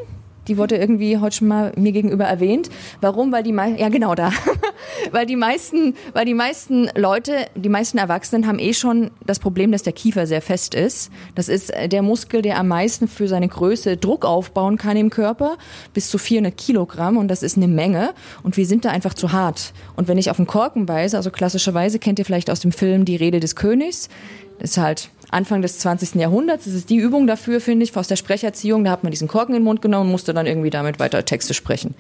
[0.49, 2.71] Die wurde irgendwie heute schon mal mir gegenüber erwähnt.
[3.01, 3.31] Warum?
[3.33, 4.33] Weil die ja genau da,
[5.11, 9.73] weil die meisten, weil die meisten Leute, die meisten Erwachsenen haben eh schon das Problem,
[9.73, 11.11] dass der Kiefer sehr fest ist.
[11.35, 15.11] Das ist äh, der Muskel, der am meisten für seine Größe Druck aufbauen kann im
[15.11, 15.57] Körper,
[15.95, 18.15] bis zu 400 Kilogramm und das ist eine Menge.
[18.43, 19.73] Und wir sind da einfach zu hart.
[19.97, 23.05] Und wenn ich auf den Korken weise, also klassischerweise kennt ihr vielleicht aus dem Film
[23.05, 24.09] Die Rede des Königs,
[24.59, 26.17] ist halt Anfang des 20.
[26.17, 26.65] Jahrhunderts.
[26.65, 28.85] Das ist die Übung dafür, finde ich, aus der Sprecherziehung.
[28.85, 31.25] Da hat man diesen Korken in den Mund genommen und musste dann irgendwie damit weiter
[31.25, 31.95] Texte sprechen.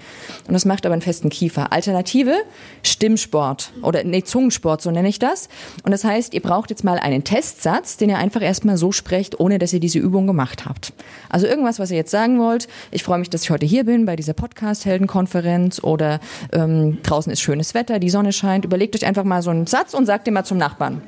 [0.47, 1.73] Und das macht aber einen festen Kiefer.
[1.73, 2.35] Alternative,
[2.83, 5.49] Stimmsport oder nee, Zungensport, so nenne ich das.
[5.85, 9.38] Und das heißt, ihr braucht jetzt mal einen Testsatz, den ihr einfach erstmal so sprecht,
[9.38, 10.93] ohne dass ihr diese Übung gemacht habt.
[11.29, 12.69] Also irgendwas, was ihr jetzt sagen wollt.
[12.90, 16.21] Ich freue mich, dass ich heute hier bin bei dieser Podcast-Heldenkonferenz oder
[16.53, 18.64] ähm, draußen ist schönes Wetter, die Sonne scheint.
[18.64, 21.03] Überlegt euch einfach mal so einen Satz und sagt den mal zum Nachbarn.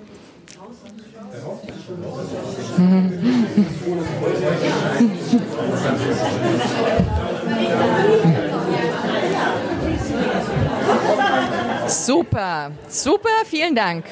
[11.89, 14.05] Super, super, vielen Dank.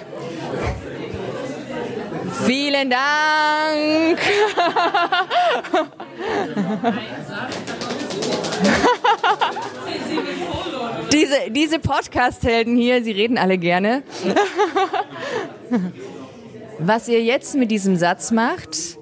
[2.47, 4.19] Vielen Dank.
[11.13, 14.03] diese diese Podcast-Helden hier, sie reden alle gerne.
[16.83, 18.99] Was ihr jetzt mit diesem Satz macht,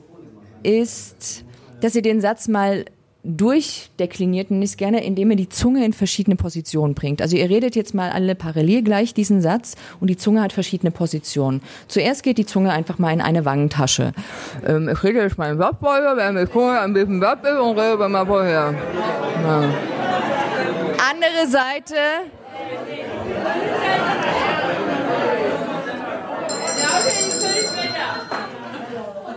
[0.62, 1.44] ist,
[1.80, 2.84] dass ihr den Satz mal
[3.22, 7.20] durchdekliniert, ich es gerne, indem ihr die Zunge in verschiedene Positionen bringt.
[7.20, 10.90] Also ihr redet jetzt mal alle parallel gleich diesen Satz und die Zunge hat verschiedene
[10.90, 11.60] Positionen.
[11.88, 14.12] Zuerst geht die Zunge einfach mal in eine Wangentasche.
[14.66, 18.08] Ähm, ich rede jetzt mal im Wortbeuger, wenn die Zunge ein bisschen ist und rede
[18.08, 18.74] mal vorher.
[19.44, 19.64] Ja.
[21.10, 21.94] Andere Seite.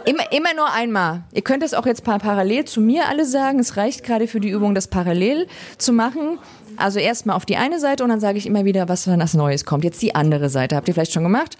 [0.06, 1.22] Immer, immer nur einmal.
[1.34, 3.60] Ihr könnt es auch jetzt par parallel zu mir alle sagen.
[3.60, 6.40] Es reicht gerade für die Übung, das parallel zu machen.
[6.78, 9.34] Also erstmal auf die eine Seite und dann sage ich immer wieder, was dann als
[9.34, 9.84] Neues kommt.
[9.84, 10.76] Jetzt die andere Seite.
[10.76, 11.58] Habt ihr vielleicht schon gemacht?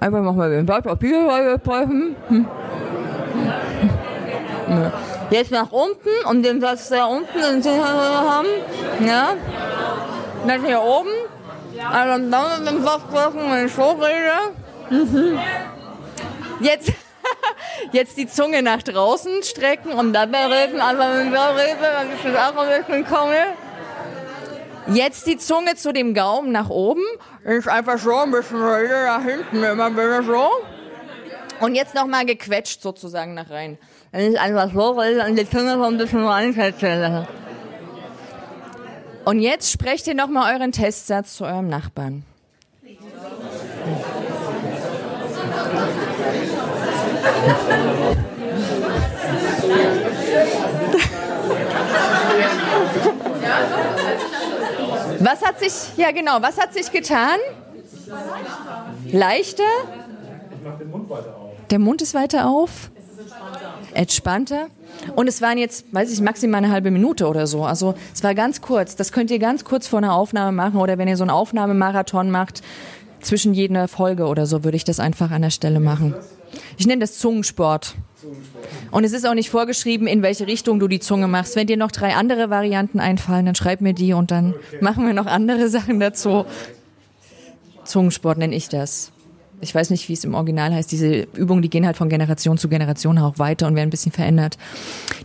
[0.00, 1.60] Nochmal den Blatt Papier
[2.28, 2.46] hm.
[5.30, 8.48] Jetzt nach unten und den Satz da unten haben.
[9.06, 9.30] Ja.
[10.46, 11.08] Dann hier oben.
[11.90, 14.52] Also dann mit dem Kopf wenn ich so rede.
[14.90, 15.38] Mhm.
[16.60, 16.92] Jetzt.
[17.92, 23.54] Jetzt die Zunge nach draußen strecken und dann dann ist das auch ein bisschen komme.
[24.88, 27.02] Jetzt die Zunge zu dem Gaumen nach oben.
[27.44, 30.48] Ist einfach so ein bisschen nach hinten, immer wieder so.
[31.60, 33.78] Und jetzt nochmal gequetscht sozusagen nach rein.
[34.12, 37.26] Wenn ich einfach so will, dann die Zunge so ein bisschen reinquetschen.
[39.24, 42.24] Und jetzt sprecht ihr nochmal euren Testsatz zu eurem Nachbarn.
[55.20, 57.38] Was hat sich, ja genau, was hat sich getan?
[59.10, 59.62] Leichter?
[61.70, 62.90] Der Mund ist weiter auf?
[63.94, 64.66] Entspannter?
[65.16, 67.64] Und es waren jetzt, weiß ich, maximal eine halbe Minute oder so.
[67.64, 68.96] Also es war ganz kurz.
[68.96, 72.30] Das könnt ihr ganz kurz vor einer Aufnahme machen oder wenn ihr so einen Aufnahmemarathon
[72.30, 72.62] macht,
[73.20, 76.14] zwischen jeder Folge oder so würde ich das einfach an der Stelle machen.
[76.76, 77.94] Ich nenne das Zungensport.
[78.90, 81.56] Und es ist auch nicht vorgeschrieben, in welche Richtung du die Zunge machst.
[81.56, 84.78] Wenn dir noch drei andere Varianten einfallen, dann schreib mir die und dann okay.
[84.80, 86.44] machen wir noch andere Sachen dazu.
[87.84, 89.12] Zungensport nenne ich das.
[89.60, 90.90] Ich weiß nicht, wie es im Original heißt.
[90.92, 94.12] Diese Übungen, die gehen halt von Generation zu Generation auch weiter und werden ein bisschen
[94.12, 94.56] verändert.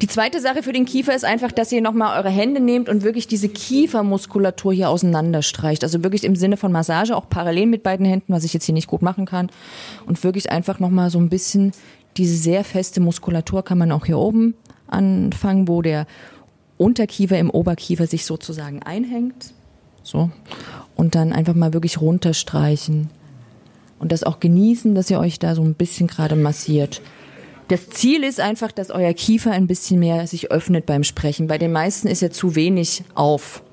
[0.02, 3.04] Die zweite Sache für den Kiefer ist einfach, dass ihr nochmal eure Hände nehmt und
[3.04, 5.84] wirklich diese Kiefermuskulatur hier auseinanderstreicht.
[5.84, 8.74] Also wirklich im Sinne von Massage, auch parallel mit beiden Händen, was ich jetzt hier
[8.74, 9.50] nicht gut machen kann.
[10.06, 11.72] Und wirklich einfach nochmal so ein bisschen
[12.17, 14.56] diese sehr feste Muskulatur kann man auch hier oben
[14.88, 16.06] anfangen, wo der
[16.78, 19.54] Unterkiefer im Oberkiefer sich sozusagen einhängt.
[20.04, 20.30] So.
[20.96, 23.10] Und dann einfach mal wirklich runterstreichen.
[24.03, 27.01] Und das auch genießen, dass ihr euch da so ein bisschen gerade massiert.
[27.69, 31.47] Das Ziel ist einfach, dass euer Kiefer ein bisschen mehr sich öffnet beim Sprechen.
[31.47, 33.63] Bei den meisten ist er zu wenig auf.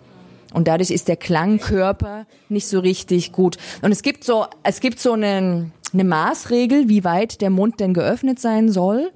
[0.54, 3.56] Und dadurch ist der Klangkörper nicht so richtig gut.
[3.82, 7.92] Und es gibt so, es gibt so einen, eine Maßregel, wie weit der Mund denn
[7.92, 9.10] geöffnet sein soll.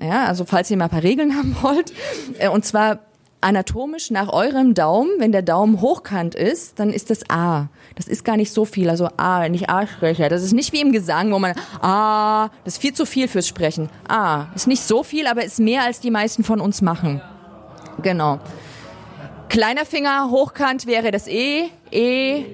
[0.00, 1.92] Ja, also falls ihr mal ein paar Regeln haben wollt.
[2.38, 3.00] Äh, und zwar
[3.40, 7.68] anatomisch nach eurem Daumen, wenn der Daumen hochkant ist, dann ist das A.
[7.94, 10.28] Das ist gar nicht so viel, also A, nicht A-Sprecher.
[10.28, 13.46] Das ist nicht wie im Gesang, wo man A, das ist viel zu viel fürs
[13.46, 13.88] Sprechen.
[14.08, 17.20] A, ist nicht so viel, aber ist mehr als die meisten von uns machen.
[18.02, 18.40] Genau.
[19.48, 22.44] Kleiner Finger hochkant wäre das E, E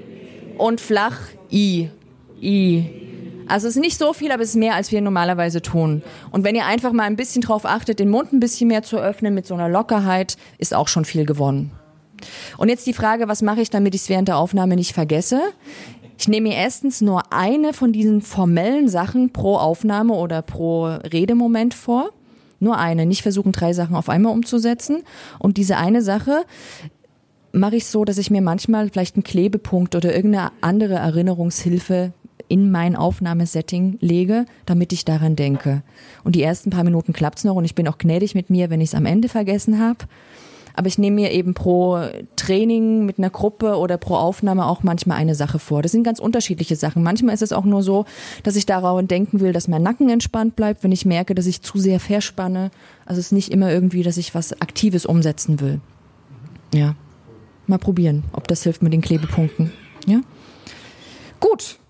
[0.58, 1.18] und flach
[1.50, 1.90] I.
[2.40, 3.03] I.
[3.46, 6.02] Also es ist nicht so viel, aber es ist mehr, als wir normalerweise tun.
[6.30, 8.98] Und wenn ihr einfach mal ein bisschen drauf achtet, den Mund ein bisschen mehr zu
[8.98, 11.70] öffnen mit so einer Lockerheit, ist auch schon viel gewonnen.
[12.56, 15.40] Und jetzt die Frage, was mache ich, damit ich es während der Aufnahme nicht vergesse?
[16.18, 21.74] Ich nehme mir erstens nur eine von diesen formellen Sachen pro Aufnahme oder pro Redemoment
[21.74, 22.10] vor.
[22.60, 25.02] Nur eine, nicht versuchen, drei Sachen auf einmal umzusetzen.
[25.38, 26.44] Und diese eine Sache
[27.52, 32.12] mache ich so, dass ich mir manchmal vielleicht einen Klebepunkt oder irgendeine andere Erinnerungshilfe
[32.54, 35.82] in mein Aufnahmesetting lege, damit ich daran denke.
[36.22, 38.80] Und die ersten paar Minuten klappt's noch und ich bin auch gnädig mit mir, wenn
[38.80, 40.06] ich es am Ende vergessen habe.
[40.76, 41.98] Aber ich nehme mir eben pro
[42.36, 45.82] Training mit einer Gruppe oder pro Aufnahme auch manchmal eine Sache vor.
[45.82, 47.02] Das sind ganz unterschiedliche Sachen.
[47.02, 48.04] Manchmal ist es auch nur so,
[48.44, 51.60] dass ich daran denken will, dass mein Nacken entspannt bleibt, wenn ich merke, dass ich
[51.60, 52.70] zu sehr verspanne.
[53.04, 55.80] Also es ist nicht immer irgendwie, dass ich was Aktives umsetzen will.
[56.72, 56.94] Ja.
[57.66, 59.72] Mal probieren, ob das hilft mit den Klebepunkten.
[60.06, 60.20] Ja?
[61.40, 61.80] Gut.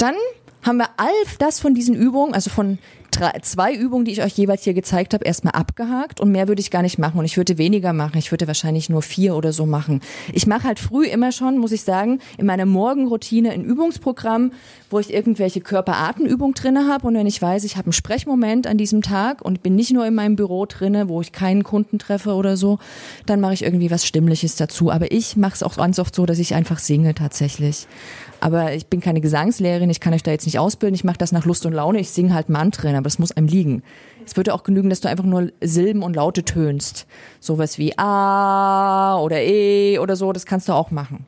[0.00, 0.14] Dann
[0.62, 2.78] haben wir all das von diesen Übungen, also von
[3.10, 6.60] drei, zwei Übungen, die ich euch jeweils hier gezeigt habe, erstmal abgehakt und mehr würde
[6.60, 8.16] ich gar nicht machen und ich würde weniger machen.
[8.16, 10.00] Ich würde wahrscheinlich nur vier oder so machen.
[10.32, 14.52] Ich mache halt früh immer schon, muss ich sagen, in meiner Morgenroutine ein Übungsprogramm,
[14.88, 18.78] wo ich irgendwelche Körperatemübungen drinne habe und wenn ich weiß, ich habe einen Sprechmoment an
[18.78, 22.32] diesem Tag und bin nicht nur in meinem Büro drinne, wo ich keinen Kunden treffe
[22.32, 22.78] oder so,
[23.26, 24.90] dann mache ich irgendwie was Stimmliches dazu.
[24.90, 27.86] Aber ich mache es auch ganz oft so, dass ich einfach singe tatsächlich.
[28.40, 31.30] Aber ich bin keine Gesangslehrerin, ich kann euch da jetzt nicht ausbilden, ich mache das
[31.30, 33.82] nach Lust und Laune, ich singe halt Mantren, aber das muss einem liegen.
[34.24, 37.06] Es würde auch genügen, dass du einfach nur Silben und Laute tönst.
[37.38, 41.26] Sowas wie A oder E oder so, das kannst du auch machen.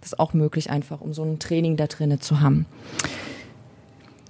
[0.00, 2.66] Das ist auch möglich einfach, um so ein Training da drinnen zu haben.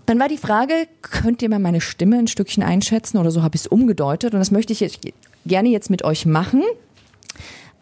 [0.06, 3.56] Dann war die Frage, könnt ihr mal meine Stimme ein Stückchen einschätzen oder so habe
[3.56, 5.00] ich es umgedeutet und das möchte ich jetzt
[5.44, 6.62] gerne jetzt mit euch machen.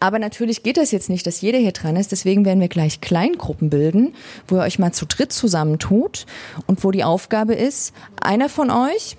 [0.05, 2.11] Aber natürlich geht das jetzt nicht, dass jeder hier dran ist.
[2.11, 4.13] Deswegen werden wir gleich Kleingruppen bilden,
[4.47, 6.27] wo ihr euch mal zu dritt zusammentut
[6.67, 7.91] und wo die Aufgabe ist,
[8.21, 9.17] einer von euch,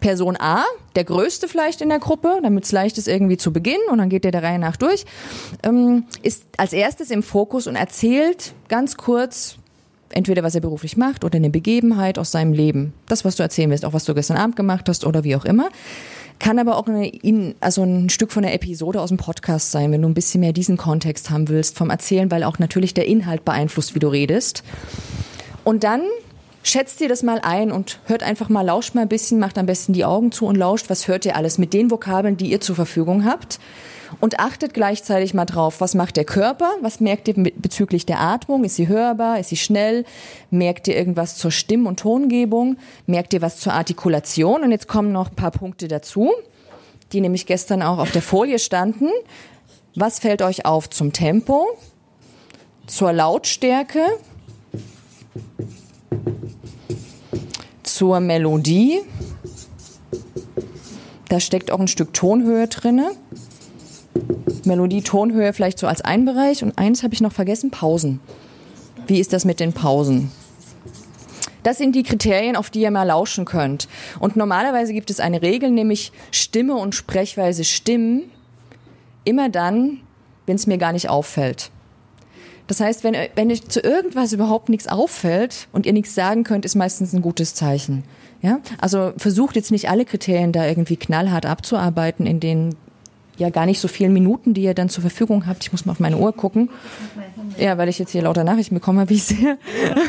[0.00, 0.64] Person A,
[0.96, 4.08] der Größte vielleicht in der Gruppe, damit es leicht ist irgendwie zu beginnen und dann
[4.08, 5.04] geht der der Reihe nach durch,
[5.62, 9.58] ähm, ist als erstes im Fokus und erzählt ganz kurz
[10.10, 12.92] entweder was er beruflich macht oder eine Begebenheit aus seinem Leben.
[13.06, 15.44] Das, was du erzählen willst, auch was du gestern Abend gemacht hast oder wie auch
[15.44, 15.68] immer.
[16.42, 20.02] Kann aber auch eine, also ein Stück von der Episode aus dem Podcast sein, wenn
[20.02, 23.44] du ein bisschen mehr diesen Kontext haben willst vom Erzählen, weil auch natürlich der Inhalt
[23.44, 24.64] beeinflusst, wie du redest.
[25.62, 26.02] Und dann
[26.64, 29.66] schätzt dir das mal ein und hört einfach mal, lauscht mal ein bisschen, macht am
[29.66, 32.60] besten die Augen zu und lauscht, was hört ihr alles mit den Vokabeln, die ihr
[32.60, 33.60] zur Verfügung habt
[34.22, 38.62] und achtet gleichzeitig mal drauf, was macht der Körper, was merkt ihr bezüglich der Atmung,
[38.62, 40.04] ist sie hörbar, ist sie schnell,
[40.48, 45.10] merkt ihr irgendwas zur Stimm- und Tongebung, merkt ihr was zur Artikulation und jetzt kommen
[45.10, 46.30] noch ein paar Punkte dazu,
[47.12, 49.08] die nämlich gestern auch auf der Folie standen.
[49.96, 51.66] Was fällt euch auf zum Tempo,
[52.86, 54.04] zur Lautstärke,
[57.82, 59.00] zur Melodie?
[61.28, 63.16] Da steckt auch ein Stück Tonhöhe drinne.
[64.64, 66.62] Melodie, Tonhöhe vielleicht so als ein Bereich.
[66.62, 68.20] Und eins habe ich noch vergessen, Pausen.
[69.06, 70.30] Wie ist das mit den Pausen?
[71.62, 73.88] Das sind die Kriterien, auf die ihr mal lauschen könnt.
[74.18, 78.30] Und normalerweise gibt es eine Regel, nämlich Stimme und Sprechweise stimmen
[79.24, 80.00] immer dann,
[80.46, 81.70] wenn es mir gar nicht auffällt.
[82.66, 86.64] Das heißt, wenn, wenn euch zu irgendwas überhaupt nichts auffällt und ihr nichts sagen könnt,
[86.64, 88.04] ist meistens ein gutes Zeichen.
[88.40, 88.60] Ja?
[88.80, 92.76] Also versucht jetzt nicht alle Kriterien da irgendwie knallhart abzuarbeiten, in denen
[93.38, 95.64] ja gar nicht so vielen Minuten, die ihr dann zur Verfügung habt.
[95.64, 96.70] Ich muss mal auf meine Uhr gucken.
[97.58, 99.58] Ja, weil ich jetzt hier lauter Nachrichten bekomme, wie ich sehe.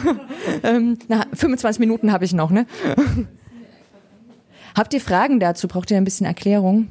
[0.63, 2.65] ähm, na, 25 Minuten habe ich noch, ne?
[4.75, 5.67] Habt ihr Fragen dazu?
[5.67, 6.87] Braucht ihr ein bisschen Erklärung?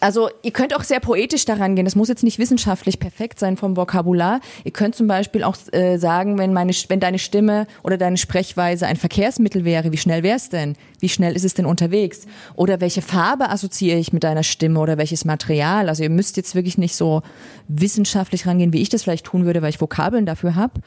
[0.00, 1.84] Also ihr könnt auch sehr poetisch daran gehen.
[1.84, 4.40] Das muss jetzt nicht wissenschaftlich perfekt sein vom Vokabular.
[4.64, 8.86] Ihr könnt zum Beispiel auch äh, sagen, wenn, meine, wenn deine Stimme oder deine Sprechweise
[8.86, 10.74] ein Verkehrsmittel wäre, wie schnell wär's denn?
[11.00, 12.26] Wie schnell ist es denn unterwegs?
[12.56, 15.88] Oder welche Farbe assoziiere ich mit deiner Stimme oder welches Material?
[15.88, 17.22] Also ihr müsst jetzt wirklich nicht so
[17.68, 20.80] wissenschaftlich rangehen, wie ich das vielleicht tun würde, weil ich Vokabeln dafür habe.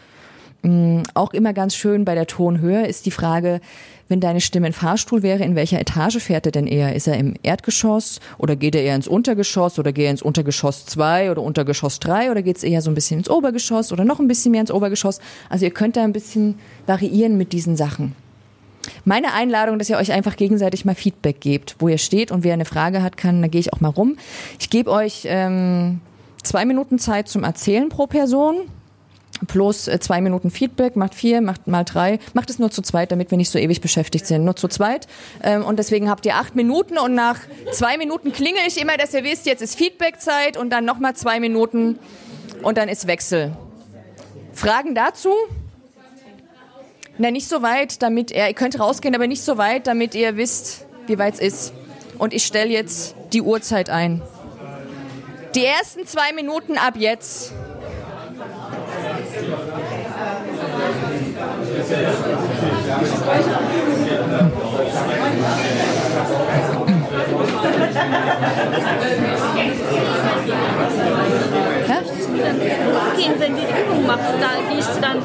[0.64, 3.60] Mhm, auch immer ganz schön bei der Tonhöhe ist die Frage,
[4.08, 6.96] wenn deine Stimme ein Fahrstuhl wäre, in welcher Etage fährt er denn eher?
[6.96, 10.86] Ist er im Erdgeschoss oder geht er eher ins Untergeschoss oder geht er ins Untergeschoss
[10.86, 14.20] 2 oder Untergeschoss 3 oder geht es eher so ein bisschen ins Obergeschoss oder noch
[14.20, 15.20] ein bisschen mehr ins Obergeschoss?
[15.50, 16.56] Also ihr könnt da ein bisschen
[16.88, 18.16] variieren mit diesen Sachen.
[19.04, 22.54] Meine Einladung, dass ihr euch einfach gegenseitig mal Feedback gebt, wo ihr steht und wer
[22.54, 24.18] eine Frage hat, kann, da gehe ich auch mal rum.
[24.60, 26.00] Ich gebe euch ähm,
[26.42, 28.68] zwei Minuten Zeit zum Erzählen pro Person
[29.46, 33.12] plus äh, zwei Minuten Feedback, macht vier, macht mal drei, macht es nur zu zweit,
[33.12, 35.08] damit wir nicht so ewig beschäftigt sind, nur zu zweit.
[35.44, 37.40] Ähm, und deswegen habt ihr acht Minuten und nach
[37.72, 41.40] zwei Minuten klingel ich immer, dass ihr wisst, jetzt ist Feedbackzeit und dann nochmal zwei
[41.40, 42.00] Minuten
[42.62, 43.56] und dann ist Wechsel.
[44.54, 45.34] Fragen dazu?
[47.18, 50.36] Na, nicht so weit, damit ihr, ihr könnt rausgehen, aber nicht so weit, damit ihr
[50.36, 51.74] wisst, wie weit es ist.
[52.18, 54.22] Und ich stelle jetzt die Uhrzeit ein.
[55.56, 57.54] Die ersten zwei Minuten ab jetzt.
[73.16, 75.18] Gehen, wenn wir die Übung machen, da gehst du dann.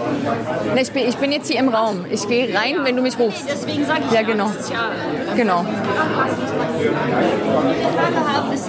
[0.75, 2.07] Ne, ich, bin, ich bin jetzt hier im Raum.
[2.11, 3.47] Ich gehe rein, wenn du mich rufst.
[3.49, 4.47] Deswegen sage ich ja, genau.
[4.47, 4.91] Ja,
[5.37, 5.67] genau.
[8.55, 8.69] Ist,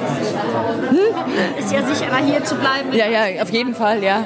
[0.89, 1.59] hm?
[1.59, 2.91] ist ja sicherer, hier zu bleiben.
[2.91, 4.25] Ja, ja, auf jeden Fall, ja.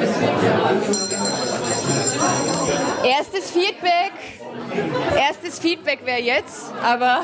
[3.43, 4.11] Erstes Feedback.
[5.17, 7.23] Erstes Feedback wäre jetzt, aber.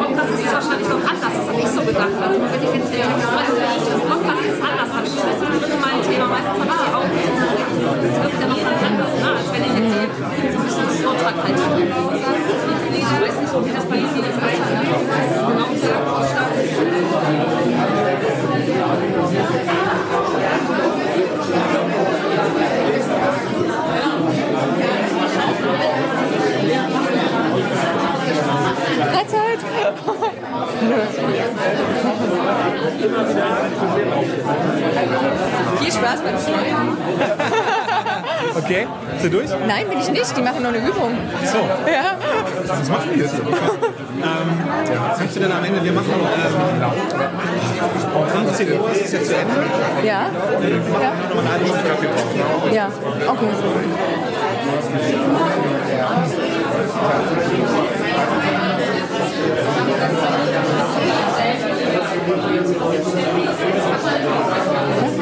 [0.00, 2.14] Podcast ist wahrscheinlich noch anders, das habe ich so gedacht.
[2.22, 6.02] Also wenn ich jetzt der das Podcast ist anders, habe ich das drin in meinem
[6.06, 6.26] Thema.
[6.30, 7.34] Meistens habe ich die Augen zu
[7.98, 9.26] Das wirkt ja noch ganz anders, ne?
[9.26, 10.06] als wenn ich jetzt hier
[10.52, 11.66] so ein bisschen das Vortrag halte.
[12.94, 14.14] Ich weiß nicht, wie das bei Ihnen ist.
[15.50, 15.98] Genau, sehr
[29.20, 29.60] Freizeit!
[35.80, 36.96] Viel Spaß beim Schneiden.
[38.56, 38.86] Okay,
[39.16, 39.48] ist du durch?
[39.66, 40.36] Nein, bin ich nicht.
[40.36, 41.16] Die machen nur eine Übung.
[41.44, 41.58] So.
[41.58, 42.16] Ja.
[42.66, 43.34] Was machen die jetzt?
[43.38, 43.42] ähm,
[45.10, 45.84] was hast du denn am Ende?
[45.84, 46.24] Wir machen ähm,
[48.46, 49.52] 15 Uhr, ist es jetzt zu Ende?
[50.04, 50.26] Ja.
[50.60, 51.12] Wir machen Ja.
[51.34, 52.74] noch mal eine Stunde Kaffeepause.
[52.74, 52.88] Ja,
[53.28, 53.48] okay.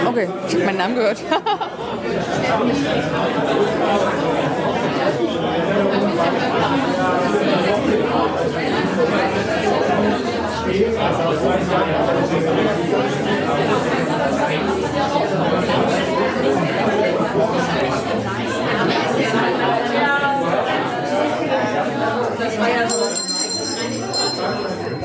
[0.07, 1.19] Okay, ich habe meinen Namen gehört.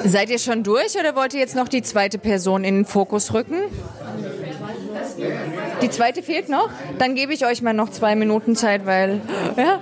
[0.05, 3.33] Seid ihr schon durch oder wollt ihr jetzt noch die zweite Person in den Fokus
[3.33, 3.55] rücken?
[5.81, 6.69] Die zweite fehlt noch?
[6.97, 9.21] Dann gebe ich euch mal noch zwei Minuten Zeit, weil.
[9.57, 9.79] Ja?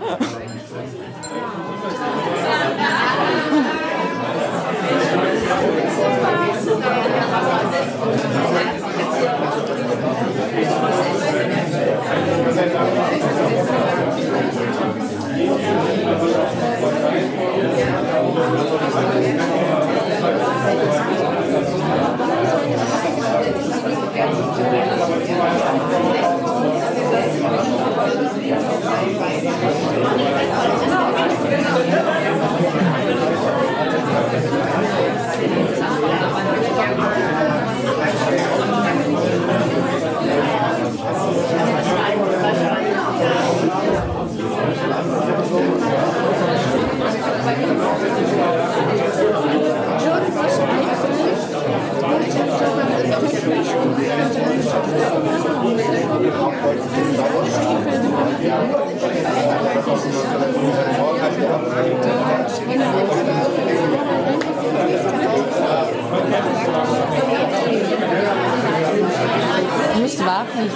[70.00, 70.70] Musst warten.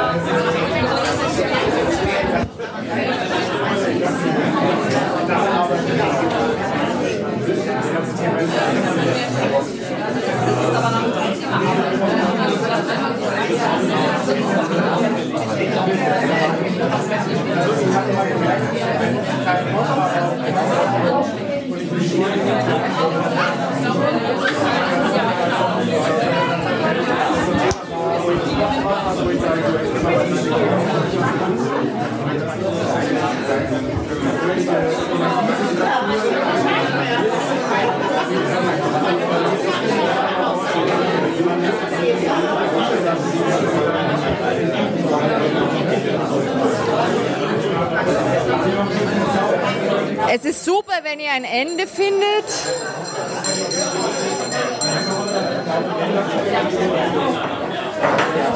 [50.33, 52.45] Es ist super, wenn ihr ein Ende findet.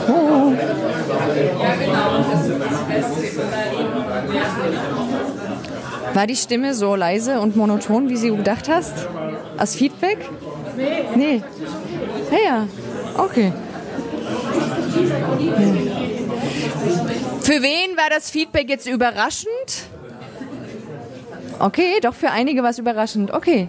[0.07, 0.53] Oh.
[6.16, 9.05] War die Stimme so leise und monoton, wie sie gedacht hast?
[9.57, 10.18] Als Feedback?
[11.13, 11.43] Nee.
[12.32, 12.68] Ja, ja.
[13.18, 13.51] Okay.
[17.41, 19.51] Für wen war das Feedback jetzt überraschend?
[21.59, 23.32] Okay, doch für einige war es überraschend.
[23.34, 23.68] Okay.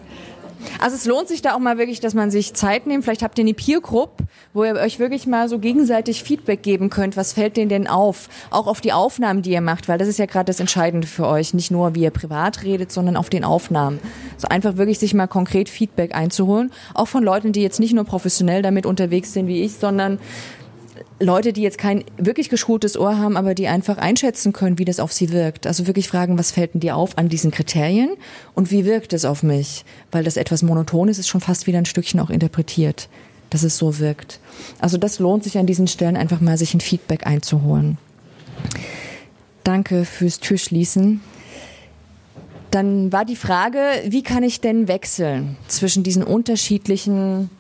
[0.81, 3.03] Also es lohnt sich da auch mal wirklich, dass man sich Zeit nimmt.
[3.03, 4.11] Vielleicht habt ihr eine Peer Group,
[4.57, 7.17] wo ihr euch wirklich mal so gegenseitig Feedback geben könnt.
[7.17, 8.29] Was fällt denen denn auf?
[8.51, 11.27] Auch auf die Aufnahmen, die ihr macht, weil das ist ja gerade das Entscheidende für
[11.27, 11.53] euch.
[11.53, 13.99] Nicht nur, wie ihr privat redet, sondern auf den Aufnahmen.
[14.39, 16.73] So einfach wirklich sich mal konkret Feedback einzuholen.
[16.95, 20.19] Auch von Leuten, die jetzt nicht nur professionell damit unterwegs sind wie ich, sondern
[21.21, 25.01] Leute, die jetzt kein wirklich geschultes Ohr haben, aber die einfach einschätzen können, wie das
[25.01, 25.67] auf sie wirkt.
[25.67, 28.11] Also wirklich fragen, was fällt denn dir auf an diesen Kriterien
[28.55, 29.85] und wie wirkt es auf mich?
[30.11, 33.09] Weil das etwas monoton ist, ist schon fast wieder ein Stückchen auch interpretiert,
[33.51, 34.41] dass es so wirkt.
[34.81, 37.99] Also das lohnt sich an diesen Stellen einfach mal, sich ein Feedback einzuholen.
[39.65, 41.21] Danke fürs Türschließen.
[42.71, 47.51] Dann war die Frage, wie kann ich denn wechseln zwischen diesen unterschiedlichen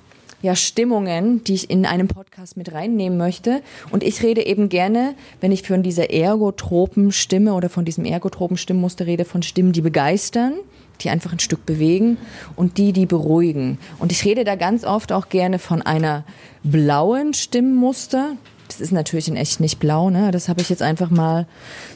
[0.42, 3.62] ja, Stimmungen, die ich in einem Podcast mit reinnehmen möchte.
[3.90, 8.56] Und ich rede eben gerne, wenn ich von dieser ergotropen Stimme oder von diesem ergotropen
[8.56, 10.54] Stimmmuster rede, von Stimmen, die begeistern,
[11.00, 12.18] die einfach ein Stück bewegen
[12.56, 13.78] und die, die beruhigen.
[13.98, 16.24] Und ich rede da ganz oft auch gerne von einer
[16.62, 18.32] blauen Stimmmuster.
[18.68, 20.30] Das ist natürlich in echt nicht blau, ne?
[20.32, 21.46] Das habe ich jetzt einfach mal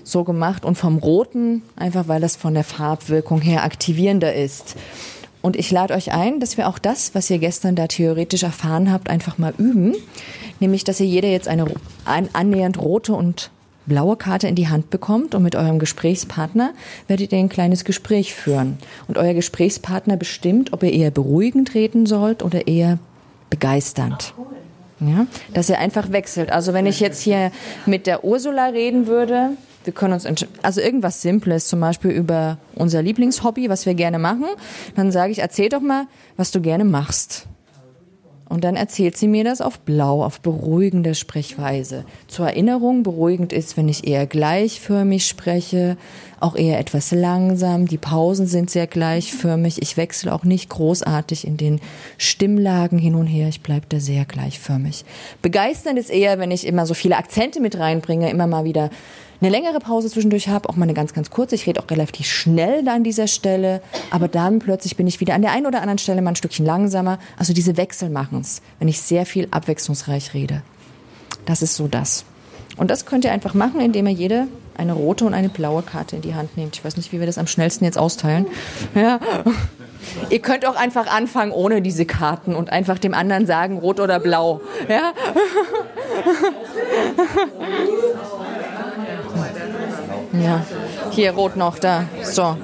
[0.04, 0.64] so gemacht.
[0.64, 4.76] Und vom roten, einfach weil das von der Farbwirkung her aktivierender ist.
[5.42, 8.92] Und ich lade euch ein, dass wir auch das, was ihr gestern da theoretisch erfahren
[8.92, 9.94] habt, einfach mal üben.
[10.60, 11.64] Nämlich, dass ihr jeder jetzt eine
[12.04, 13.50] ein, annähernd rote und
[13.86, 16.72] blaue Karte in die Hand bekommt und mit eurem Gesprächspartner
[17.08, 18.78] werdet ihr ein kleines Gespräch führen.
[19.08, 22.98] Und euer Gesprächspartner bestimmt, ob ihr eher beruhigend reden sollt oder eher
[23.50, 24.34] begeisternd.
[25.00, 26.52] Ja, dass ihr einfach wechselt.
[26.52, 27.52] Also wenn ich jetzt hier
[27.86, 29.52] mit der Ursula reden würde,
[29.84, 30.26] wir können uns,
[30.62, 34.44] also irgendwas Simples, zum Beispiel über unser Lieblingshobby, was wir gerne machen,
[34.96, 36.06] dann sage ich, erzähl doch mal,
[36.36, 37.46] was du gerne machst.
[38.50, 42.04] Und dann erzählt sie mir das auf blau, auf beruhigende Sprechweise.
[42.26, 45.96] Zur Erinnerung, beruhigend ist, wenn ich eher gleichförmig spreche,
[46.40, 47.86] auch eher etwas langsam.
[47.86, 49.80] Die Pausen sind sehr gleichförmig.
[49.82, 51.80] Ich wechsle auch nicht großartig in den
[52.18, 53.48] Stimmlagen hin und her.
[53.48, 55.04] Ich bleibe da sehr gleichförmig.
[55.42, 58.90] Begeisternd ist eher, wenn ich immer so viele Akzente mit reinbringe, immer mal wieder
[59.40, 61.54] eine längere Pause zwischendurch habe, auch mal eine ganz, ganz kurze.
[61.54, 65.34] Ich rede auch relativ schnell da an dieser Stelle, aber dann plötzlich bin ich wieder
[65.34, 67.18] an der einen oder anderen Stelle mal ein Stückchen langsamer.
[67.36, 70.62] Also diese Wechsel machen's, wenn ich sehr viel abwechslungsreich rede.
[71.46, 72.24] Das ist so das.
[72.80, 76.16] Und das könnt ihr einfach machen, indem ihr jede eine rote und eine blaue Karte
[76.16, 76.74] in die Hand nehmt.
[76.74, 78.46] Ich weiß nicht, wie wir das am schnellsten jetzt austeilen.
[78.94, 79.20] Ja.
[80.30, 84.18] Ihr könnt auch einfach anfangen ohne diese Karten und einfach dem anderen sagen, rot oder
[84.18, 84.62] blau.
[84.88, 85.12] Ja?
[90.32, 90.62] Ja,
[91.10, 92.04] hier rot noch, da.
[92.22, 92.56] So,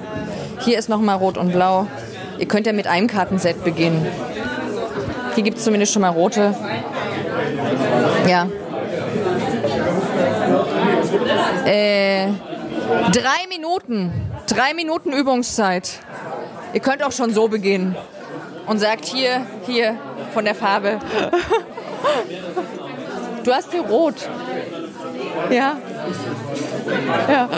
[0.61, 1.85] hier ist nochmal rot und blau.
[2.39, 4.05] Ihr könnt ja mit einem Kartenset beginnen.
[5.35, 6.55] Hier gibt es zumindest schon mal rote.
[8.27, 8.47] Ja.
[11.67, 12.27] Äh,
[13.11, 14.13] drei Minuten.
[14.47, 15.99] Drei Minuten Übungszeit.
[16.71, 17.97] Ihr könnt auch schon so beginnen.
[18.67, 19.97] Und sagt hier, hier,
[20.33, 20.99] von der Farbe.
[23.43, 24.15] Du hast hier rot.
[25.49, 25.77] Ja.
[27.29, 27.49] Ja.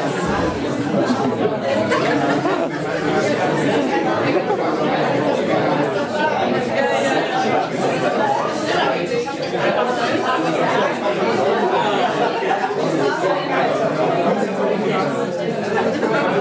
[14.23, 16.40] 完全にそういうことです。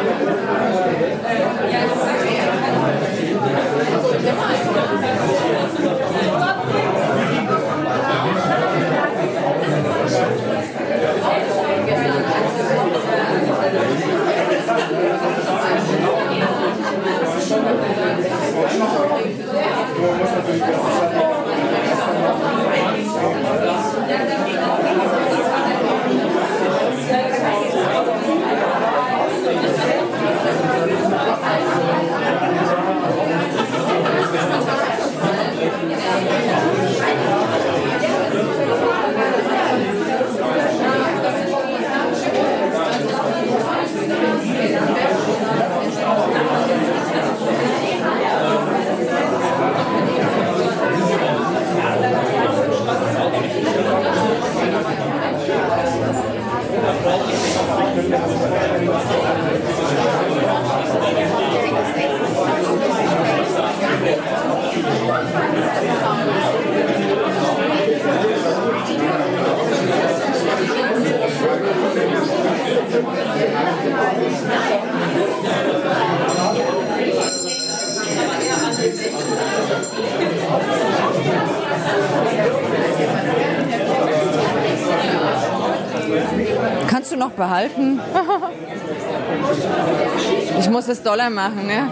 [91.11, 91.91] Dollar machen, ne?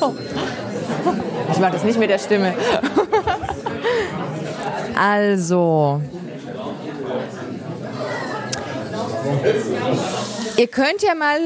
[0.00, 0.16] So.
[1.52, 2.54] Ich mache das nicht mit der Stimme.
[4.98, 6.00] Also.
[10.56, 11.38] Ihr könnt ja mal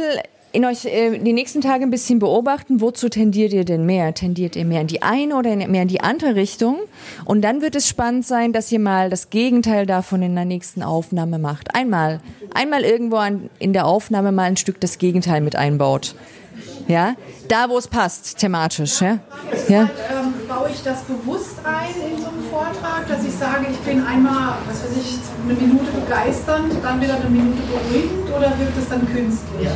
[0.52, 4.14] in euch äh, die nächsten Tage ein bisschen beobachten, wozu tendiert ihr denn mehr?
[4.14, 6.78] Tendiert ihr mehr in die eine oder mehr in die andere Richtung?
[7.30, 10.82] Und dann wird es spannend sein, dass ihr mal das Gegenteil davon in der nächsten
[10.82, 11.76] Aufnahme macht.
[11.76, 12.18] Einmal,
[12.54, 16.16] einmal irgendwo an, in der Aufnahme mal ein Stück das Gegenteil mit einbaut.
[16.88, 17.14] Ja,
[17.46, 19.00] da wo es passt, thematisch.
[19.00, 19.20] Ja,
[19.68, 19.82] ja.
[19.82, 24.04] Ähm, baue ich das bewusst ein in so einem Vortrag, dass ich sage, ich bin
[24.04, 28.88] einmal, was weiß ich, eine Minute begeisternd, dann wieder eine Minute beruhigend oder wirkt es
[28.88, 29.68] dann künstlich?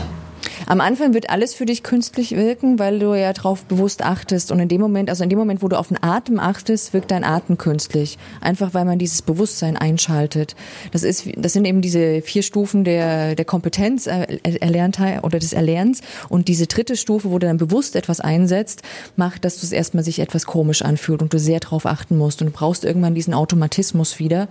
[0.67, 4.51] Am Anfang wird alles für dich künstlich wirken, weil du ja darauf bewusst achtest.
[4.51, 7.11] Und in dem Moment, also in dem Moment, wo du auf den Atem achtest, wirkt
[7.11, 8.19] dein Atem künstlich.
[8.41, 10.57] Einfach weil man dieses Bewusstsein einschaltet.
[10.93, 15.53] Das ist, das sind eben diese vier Stufen der, der Kompetenz äh, erlernt oder des
[15.53, 16.01] Erlernens.
[16.29, 18.83] Und diese dritte Stufe, wo du dann bewusst etwas einsetzt,
[19.17, 22.41] macht, dass du es erstmal sich etwas komisch anfühlt und du sehr darauf achten musst.
[22.41, 24.49] Und du brauchst irgendwann diesen Automatismus wieder,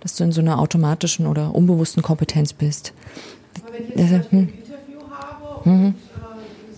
[0.00, 2.92] dass du in so einer automatischen oder unbewussten Kompetenz bist.
[3.62, 4.48] Aber wenn ich jetzt Also,
[5.64, 5.72] hm.
[5.72, 5.88] habe und Mhm.
[5.88, 5.94] äh,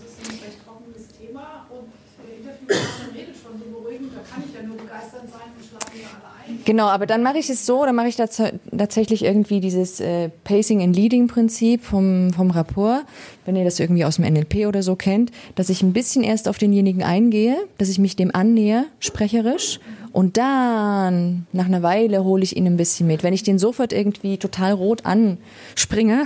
[0.01, 1.87] das ist ein recht trockenes Thema und
[2.23, 6.01] der Interviewpartner redet schon so beruhigend, da kann ich ja nur begeistert sein und schlafen
[6.01, 6.59] ja alle ein.
[6.65, 8.41] Genau, aber dann mache ich es so, dann mache ich tats
[8.77, 13.03] tatsächlich irgendwie dieses äh, Pacing and Leading Prinzip vom, vom Rapport,
[13.45, 16.47] wenn ihr das irgendwie aus dem NLP oder so kennt, dass ich ein bisschen erst
[16.47, 19.79] auf denjenigen eingehe, dass ich mich dem annähe, sprecherisch,
[20.13, 23.21] und dann nach einer Weile hole ich ihn ein bisschen mit.
[23.21, 26.25] Wenn ich den sofort irgendwie total rot anspringe,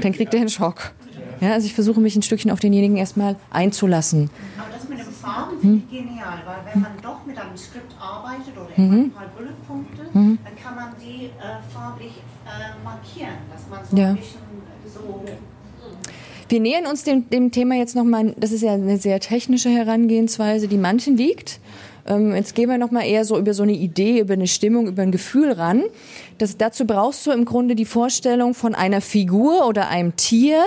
[0.00, 0.92] dann kriegt er einen Schock.
[1.42, 4.30] Ja, also ich versuche mich ein Stückchen auf denjenigen erstmal einzulassen.
[4.56, 5.60] Aber das mit dem Farben Hm.
[5.60, 8.92] finde ich genial, weil wenn man doch mit einem Skript arbeitet oder Mhm.
[9.06, 10.38] ein paar Bulletpunkte, Mhm.
[10.44, 12.12] dann kann man die äh, farblich
[12.46, 14.10] äh, markieren, dass man so Ja.
[14.10, 14.40] ein bisschen
[14.94, 15.24] so
[16.48, 20.68] Wir nähern uns dem, dem Thema jetzt nochmal, das ist ja eine sehr technische Herangehensweise,
[20.68, 21.58] die manchen liegt.
[22.06, 25.02] Ähm, jetzt gehen wir nochmal eher so über so eine Idee, über eine Stimmung, über
[25.02, 25.82] ein Gefühl ran.
[26.42, 30.64] Das, dazu brauchst du im Grunde die Vorstellung von einer Figur oder einem Tier,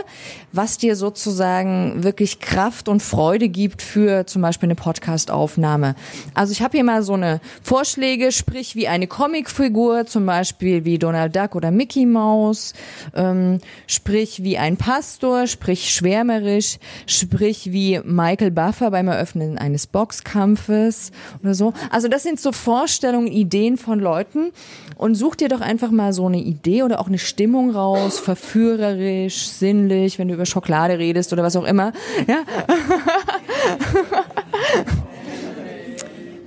[0.53, 5.95] was dir sozusagen wirklich Kraft und Freude gibt für zum Beispiel eine Podcast-Aufnahme.
[6.33, 10.97] Also ich habe hier mal so eine Vorschläge, sprich wie eine Comicfigur, zum Beispiel wie
[10.97, 12.71] Donald Duck oder Mickey Mouse,
[13.13, 21.11] ähm, sprich wie ein Pastor, sprich schwärmerisch, sprich wie Michael Buffer beim Eröffnen eines Boxkampfes
[21.43, 21.73] oder so.
[21.91, 24.53] Also das sind so Vorstellungen, Ideen von Leuten
[24.95, 29.47] und such dir doch einfach mal so eine Idee oder auch eine Stimmung raus, verführerisch,
[29.47, 31.91] sinnlich, wenn du über Schokolade redest oder was auch immer.
[32.27, 32.39] Ja?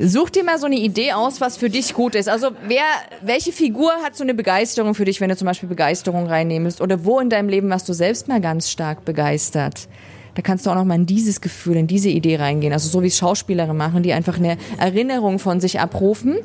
[0.00, 2.28] Such dir mal so eine Idee aus, was für dich gut ist.
[2.28, 2.84] Also wer,
[3.20, 6.80] welche Figur hat so eine Begeisterung für dich, wenn du zum Beispiel Begeisterung reinnimmst?
[6.80, 9.88] Oder wo in deinem Leben warst du selbst mal ganz stark begeistert?
[10.36, 12.72] Da kannst du auch noch mal in dieses Gefühl, in diese Idee reingehen.
[12.72, 16.38] Also so wie es Schauspielerinnen machen, die einfach eine Erinnerung von sich abrufen.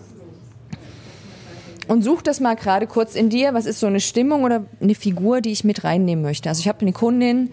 [1.93, 3.53] Und such das mal gerade kurz in dir.
[3.53, 6.49] Was ist so eine Stimmung oder eine Figur, die ich mit reinnehmen möchte?
[6.49, 7.51] Also ich habe eine Kundin,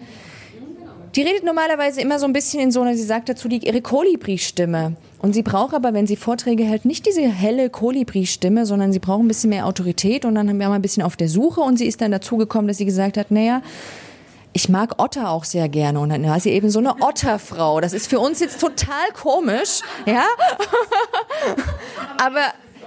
[1.13, 3.81] die redet normalerweise immer so ein bisschen in so einer, sie sagt dazu die ihre
[3.81, 4.95] Kolibri-Stimme.
[5.19, 9.21] Und sie braucht aber, wenn sie Vorträge hält, nicht diese helle Kolibri-Stimme, sondern sie braucht
[9.21, 10.25] ein bisschen mehr Autorität.
[10.25, 12.37] Und dann haben wir mal ein bisschen auf der Suche und sie ist dann dazu
[12.37, 13.61] gekommen, dass sie gesagt hat, naja,
[14.53, 17.79] ich mag Otter auch sehr gerne und dann war sie eben so eine Otterfrau.
[17.79, 20.23] Das ist für uns jetzt total komisch, ja?
[22.17, 22.41] aber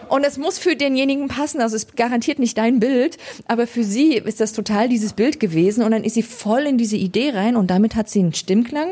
[0.09, 4.15] und es muss für denjenigen passen, also es garantiert nicht dein Bild, aber für sie
[4.15, 7.57] ist das total dieses Bild gewesen und dann ist sie voll in diese Idee rein
[7.57, 8.89] und damit hat sie einen Stimmklang,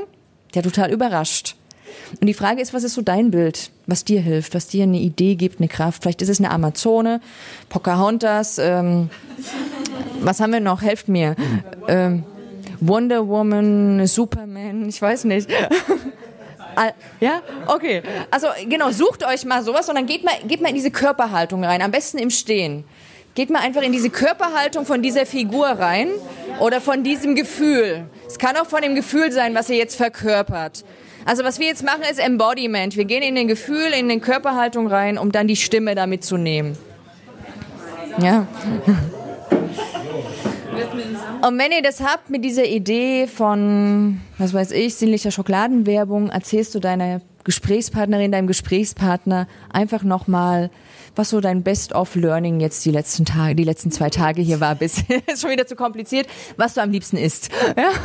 [0.55, 1.57] der total überrascht.
[2.21, 4.99] Und die Frage ist, was ist so dein Bild, was dir hilft, was dir eine
[4.99, 6.03] Idee gibt, eine Kraft?
[6.03, 7.21] Vielleicht ist es eine Amazone,
[7.69, 9.11] Pocahontas, ähm,
[10.21, 10.83] was haben wir noch?
[10.83, 11.37] Helft mir.
[11.89, 12.25] Ähm,
[12.81, 15.49] Wonder Woman, Superman, ich weiß nicht.
[17.21, 18.03] Ja, okay.
[18.31, 21.65] Also genau, sucht euch mal sowas und dann geht mal, geht mal in diese Körperhaltung
[21.65, 22.85] rein, am besten im Stehen.
[23.35, 26.09] Geht mal einfach in diese Körperhaltung von dieser Figur rein
[26.61, 28.05] oder von diesem Gefühl.
[28.27, 30.85] Es kann auch von dem Gefühl sein, was ihr jetzt verkörpert.
[31.25, 32.97] Also was wir jetzt machen, ist Embodiment.
[32.97, 36.37] Wir gehen in den Gefühl, in den Körperhaltung rein, um dann die Stimme damit zu
[36.37, 36.77] nehmen.
[38.19, 38.47] Ja.
[41.43, 46.75] Und wenn ihr das habt mit dieser Idee von, was weiß ich, sinnlicher Schokoladenwerbung, erzählst
[46.75, 50.71] du deiner Gesprächspartnerin, deinem Gesprächspartner einfach nochmal,
[51.17, 55.03] was so dein Best-of-Learning jetzt die letzten Tage, die letzten zwei Tage hier war, bis
[55.27, 56.27] ist schon wieder zu kompliziert,
[56.57, 57.51] was du am liebsten isst.
[57.77, 57.91] Ja?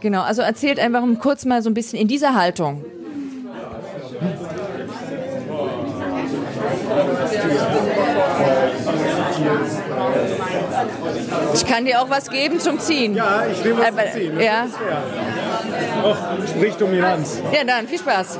[0.00, 2.84] Genau, also erzählt einfach kurz mal so ein bisschen in dieser Haltung.
[11.56, 13.14] Ich kann dir auch was geben zum Ziehen.
[13.14, 14.38] Ja, ich nehme was zum Ziehen.
[14.38, 14.66] Ja.
[16.04, 16.14] Oh,
[16.46, 17.40] sprich Dominanz.
[17.50, 18.38] Ja, dann, viel Spaß.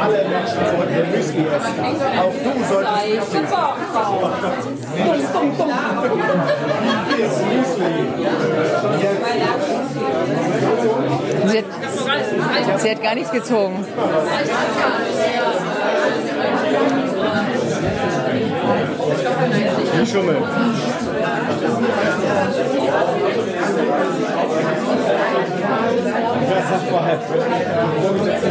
[0.00, 1.80] Alle Menschen sollten Müsli essen.
[2.18, 3.58] Auch du solltest Müsli
[11.46, 13.84] Sie hat, sie hat gar nichts gezogen.
[19.98, 20.36] Die Schummel.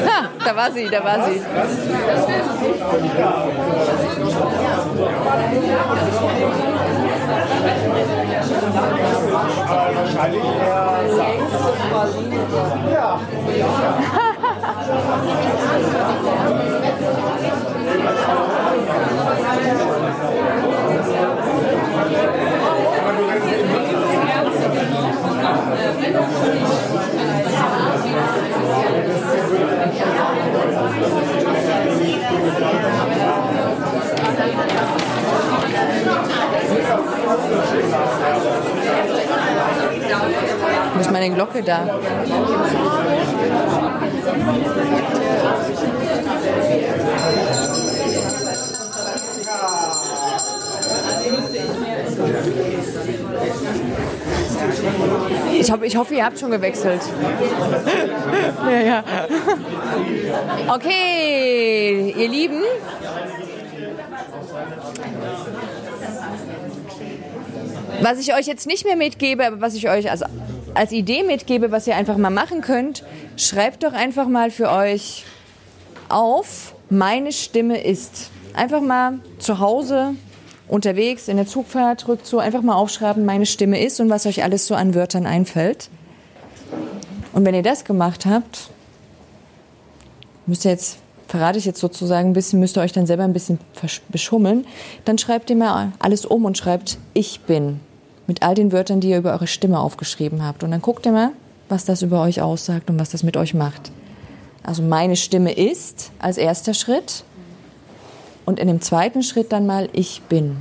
[0.06, 1.42] Ha, da war sie, da war sie.
[9.96, 11.38] Wahrscheinlich eher Saft.
[12.92, 13.20] Ja.
[41.00, 41.86] Wo meine Glocke da?
[55.60, 57.02] Ich, hoffe, ich hoffe, ihr habt schon gewechselt.
[58.72, 59.04] ja, ja.
[60.68, 62.62] Okay, ihr Lieben.
[68.02, 70.24] Was ich euch jetzt nicht mehr mitgebe, aber was ich euch als,
[70.74, 73.04] als Idee mitgebe, was ihr einfach mal machen könnt,
[73.38, 75.26] schreibt doch einfach mal für euch
[76.10, 78.30] auf, meine Stimme ist.
[78.54, 80.16] Einfach mal zu Hause
[80.68, 84.68] unterwegs in der Zugfahrt, Rückzug, einfach mal aufschreiben, meine Stimme ist und was euch alles
[84.68, 85.90] so an Wörtern einfällt.
[87.34, 88.70] Und wenn ihr das gemacht habt,
[90.46, 90.98] müsst ihr jetzt,
[91.28, 93.60] verrate ich jetzt sozusagen ein bisschen, müsst ihr euch dann selber ein bisschen
[94.10, 94.66] beschummeln,
[95.06, 97.80] dann schreibt ihr mal alles um und schreibt ich bin
[98.28, 100.64] mit all den Wörtern, die ihr über eure Stimme aufgeschrieben habt.
[100.64, 101.32] Und dann guckt ihr mal,
[101.70, 103.92] was das über euch aussagt und was das mit euch macht.
[104.64, 107.24] Also meine Stimme ist als erster Schritt
[108.48, 110.56] und in dem zweiten Schritt dann mal ich bin.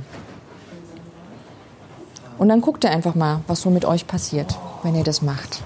[2.37, 5.63] Und dann guckt ihr einfach mal, was so mit euch passiert, wenn ihr das macht.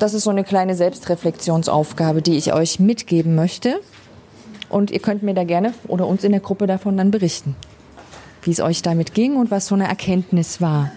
[0.00, 3.80] Das ist so eine kleine Selbstreflexionsaufgabe, die ich euch mitgeben möchte.
[4.68, 7.54] Und ihr könnt mir da gerne oder uns in der Gruppe davon dann berichten,
[8.42, 10.90] wie es euch damit ging und was so eine Erkenntnis war.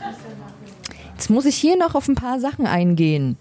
[1.14, 3.38] Jetzt muss ich hier noch auf ein paar Sachen eingehen.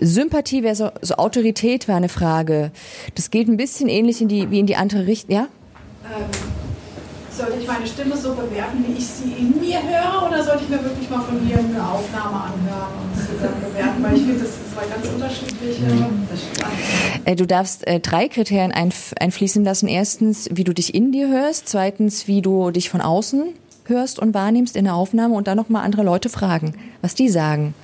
[0.00, 2.70] Sympathie versus Autorität war eine Frage.
[3.14, 5.34] Das geht ein bisschen ähnlich in die, wie in die andere Richtung.
[5.34, 5.48] Ja?
[6.04, 6.24] Ähm,
[7.36, 10.70] sollte ich meine Stimme so bewerten, wie ich sie in mir höre, oder sollte ich
[10.70, 14.02] mir wirklich mal von mir eine Aufnahme anhören und sie dann bewerten?
[14.02, 15.82] Weil ich finde, das sind zwei ganz unterschiedliche.
[15.82, 16.28] Mhm.
[17.26, 19.86] Äh, du darfst äh, drei Kriterien einf einfließen lassen.
[19.86, 21.68] Erstens, wie du dich in dir hörst.
[21.68, 23.42] Zweitens, wie du dich von außen
[23.84, 27.74] hörst und wahrnimmst in der Aufnahme und dann nochmal andere Leute fragen, was die sagen.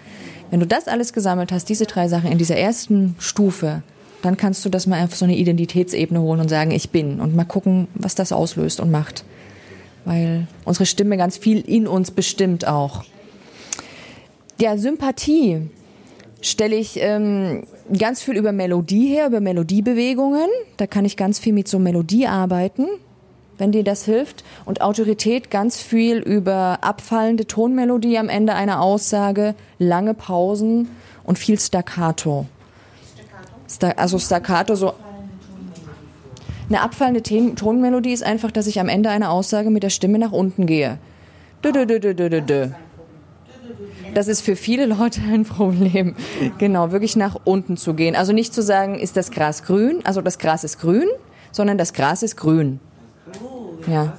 [0.53, 3.83] Wenn du das alles gesammelt hast, diese drei Sachen in dieser ersten Stufe,
[4.21, 7.35] dann kannst du das mal auf so eine Identitätsebene holen und sagen, ich bin und
[7.35, 9.25] mal gucken, was das auslöst und macht.
[10.05, 13.03] Weil unsere Stimme ganz viel in uns bestimmt auch.
[14.61, 15.71] Ja, Sympathie
[16.43, 17.63] stelle ich ähm,
[17.99, 20.51] ganz viel über Melodie her, über Melodiebewegungen.
[20.77, 22.89] Da kann ich ganz viel mit so Melodie arbeiten
[23.63, 24.43] wenn dir das hilft.
[24.65, 30.89] Und Autorität ganz viel über abfallende Tonmelodie am Ende einer Aussage, lange Pausen
[31.23, 32.47] und viel Staccato.
[33.71, 34.01] Staccato?
[34.01, 34.95] also Staccato so.
[36.69, 40.33] Eine abfallende Tonmelodie ist einfach, dass ich am Ende einer Aussage mit der Stimme nach
[40.33, 40.99] unten gehe.
[44.15, 46.17] Das ist für viele Leute ein Problem.
[46.59, 48.17] Genau, wirklich nach unten zu gehen.
[48.17, 51.07] Also nicht zu sagen, ist das Gras grün, also das Gras ist grün,
[51.53, 52.81] sondern das Gras ist grün.
[53.87, 54.19] Ja.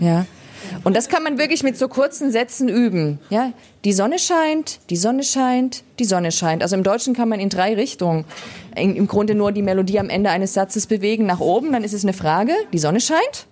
[0.00, 0.26] Ja.
[0.84, 3.20] Und das kann man wirklich mit so kurzen Sätzen üben.
[3.30, 3.52] Ja,
[3.84, 6.62] die Sonne scheint, die Sonne scheint, die Sonne scheint.
[6.62, 8.24] Also im Deutschen kann man in drei Richtungen
[8.76, 11.72] im Grunde nur die Melodie am Ende eines Satzes bewegen nach oben.
[11.72, 12.52] Dann ist es eine Frage.
[12.72, 13.46] Die Sonne scheint.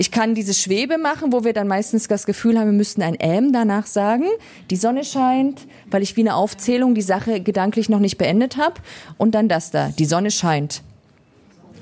[0.00, 3.16] Ich kann diese Schwebe machen, wo wir dann meistens das Gefühl haben, wir müssten ein
[3.18, 4.26] Ähm danach sagen.
[4.70, 8.74] Die Sonne scheint, weil ich wie eine Aufzählung die Sache gedanklich noch nicht beendet habe.
[9.16, 9.88] Und dann das da.
[9.98, 10.82] Die Sonne scheint.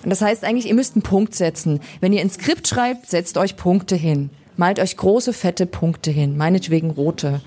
[0.06, 1.80] Und das heißt eigentlich, ihr müsst einen Punkt setzen.
[2.00, 4.30] Wenn ihr ein Skript schreibt, setzt euch Punkte hin.
[4.56, 6.36] Malt euch große, fette Punkte hin.
[6.36, 7.40] Meinetwegen rote,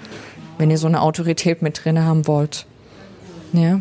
[0.58, 2.66] wenn ihr so eine Autorität mit drin haben wollt.
[3.54, 3.80] Ja.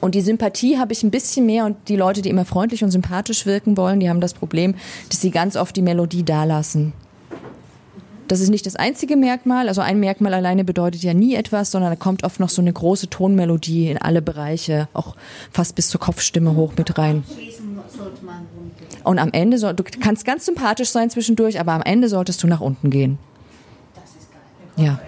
[0.00, 2.90] Und die Sympathie habe ich ein bisschen mehr und die Leute, die immer freundlich und
[2.90, 4.76] sympathisch wirken wollen, die haben das Problem,
[5.10, 6.94] dass sie ganz oft die Melodie dalassen.
[8.28, 9.68] Das ist nicht das einzige Merkmal.
[9.68, 12.72] Also ein Merkmal alleine bedeutet ja nie etwas, sondern da kommt oft noch so eine
[12.72, 15.16] große Tonmelodie in alle Bereiche, auch
[15.50, 17.24] fast bis zur Kopfstimme hoch mit rein.
[19.04, 22.46] Und am Ende, soll, du kannst ganz sympathisch sein zwischendurch, aber am Ende solltest du
[22.46, 23.18] nach unten gehen.
[24.76, 24.98] Ja.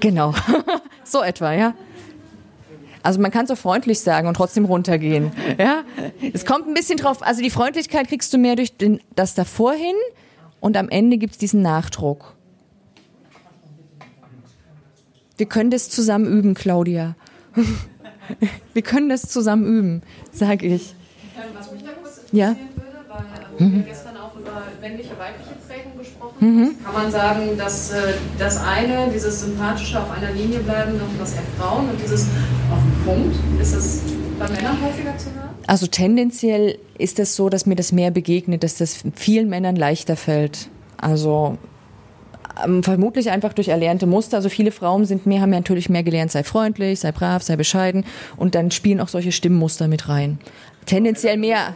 [0.00, 0.34] Genau.
[1.04, 1.74] so etwa, ja.
[3.02, 5.32] Also man kann so freundlich sagen und trotzdem runtergehen.
[5.58, 5.84] Ja?
[6.32, 9.72] Es kommt ein bisschen drauf, also die Freundlichkeit kriegst du mehr durch den, das davor
[9.72, 9.94] hin
[10.60, 12.36] und am Ende gibt es diesen Nachdruck.
[15.36, 17.16] Wir können das zusammen üben, Claudia.
[18.74, 20.94] Wir können das zusammen üben, sage ich.
[21.56, 22.48] Was mich da kurz interessieren ja?
[22.48, 23.84] würde, weil ähm, wir Mhm.
[23.86, 26.76] gestern auch über männliche, weibliche Prägung gesprochen Mhm.
[26.84, 31.34] Kann man sagen, dass äh, das eine, dieses sympathische auf einer Linie bleiben, noch das
[31.34, 32.22] eher Frauen und dieses
[32.72, 34.00] auf den Punkt, ist das
[34.38, 35.50] bei Männern häufiger zu hören?
[35.66, 40.16] Also tendenziell ist es so, dass mir das mehr begegnet, dass das vielen Männern leichter
[40.16, 40.68] fällt.
[40.96, 41.58] Also
[42.64, 44.36] ähm, vermutlich einfach durch erlernte Muster.
[44.38, 47.56] Also viele Frauen sind mehr, haben ja natürlich mehr gelernt, sei freundlich, sei brav, sei
[47.56, 48.04] bescheiden
[48.36, 50.38] und dann spielen auch solche Stimmmuster mit rein.
[50.86, 51.74] Tendenziell mehr.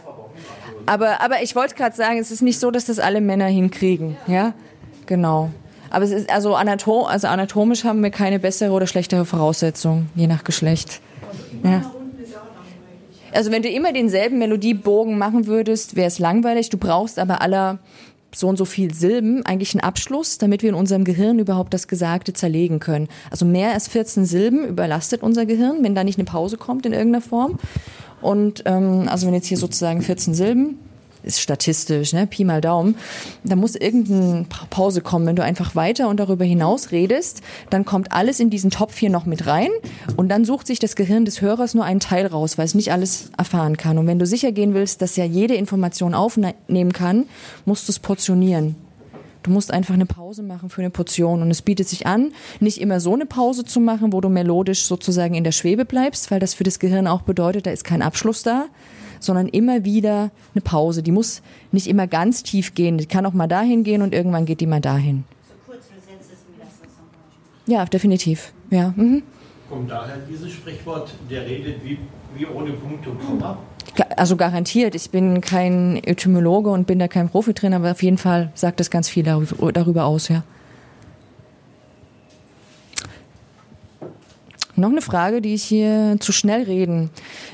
[0.85, 4.17] Aber, aber ich wollte gerade sagen, es ist nicht so, dass das alle Männer hinkriegen.
[4.27, 4.53] Ja,
[5.05, 5.49] genau.
[5.89, 10.27] Aber es ist also, anatom, also anatomisch haben wir keine bessere oder schlechtere Voraussetzung, je
[10.27, 11.01] nach Geschlecht.
[11.63, 11.91] Ja.
[13.31, 16.69] Also wenn du immer denselben Melodiebogen machen würdest, wäre es langweilig.
[16.69, 17.79] Du brauchst aber aller
[18.33, 21.87] so und so viel Silben eigentlich einen Abschluss, damit wir in unserem Gehirn überhaupt das
[21.87, 23.07] Gesagte zerlegen können.
[23.31, 26.93] Also mehr als 14 Silben überlastet unser Gehirn, wenn da nicht eine Pause kommt in
[26.93, 27.59] irgendeiner Form.
[28.25, 30.79] Und ähm, also wenn jetzt hier sozusagen 14 Silben
[31.21, 32.27] ist statistisch, ne?
[32.27, 32.95] Pi mal Daumen.
[33.43, 35.25] Da muss irgendeine Pause kommen.
[35.25, 39.09] Wenn du einfach weiter und darüber hinaus redest, dann kommt alles in diesen Topf hier
[39.09, 39.69] noch mit rein
[40.17, 42.91] und dann sucht sich das Gehirn des Hörers nur einen Teil raus, weil es nicht
[42.91, 43.97] alles erfahren kann.
[43.97, 47.25] Und wenn du sicher gehen willst, dass ja jede Information aufnehmen kann,
[47.65, 48.75] musst du es portionieren.
[49.45, 51.43] Du musst einfach eine Pause machen für eine Portion.
[51.43, 54.85] Und es bietet sich an, nicht immer so eine Pause zu machen, wo du melodisch
[54.85, 58.01] sozusagen in der Schwebe bleibst, weil das für das Gehirn auch bedeutet, da ist kein
[58.01, 58.65] Abschluss da,
[59.19, 61.03] sondern immer wieder eine Pause.
[61.03, 62.97] Die muss nicht immer ganz tief gehen.
[62.97, 65.25] Die kann auch mal dahin gehen und irgendwann geht die mal dahin.
[67.67, 68.51] Ja, definitiv.
[68.71, 68.95] Ja.
[68.95, 69.21] Mhm.
[69.69, 71.99] Kommt daher dieses Sprichwort, der redet wie,
[72.35, 73.59] wie ohne Punkt und Komma?
[74.17, 74.95] Also garantiert.
[74.95, 78.79] Ich bin kein Etymologe und bin da kein Profi drin, aber auf jeden Fall sagt
[78.79, 80.43] das ganz viel darüber aus, ja.
[84.77, 87.09] Noch eine Frage, die ich hier zu schnell reden.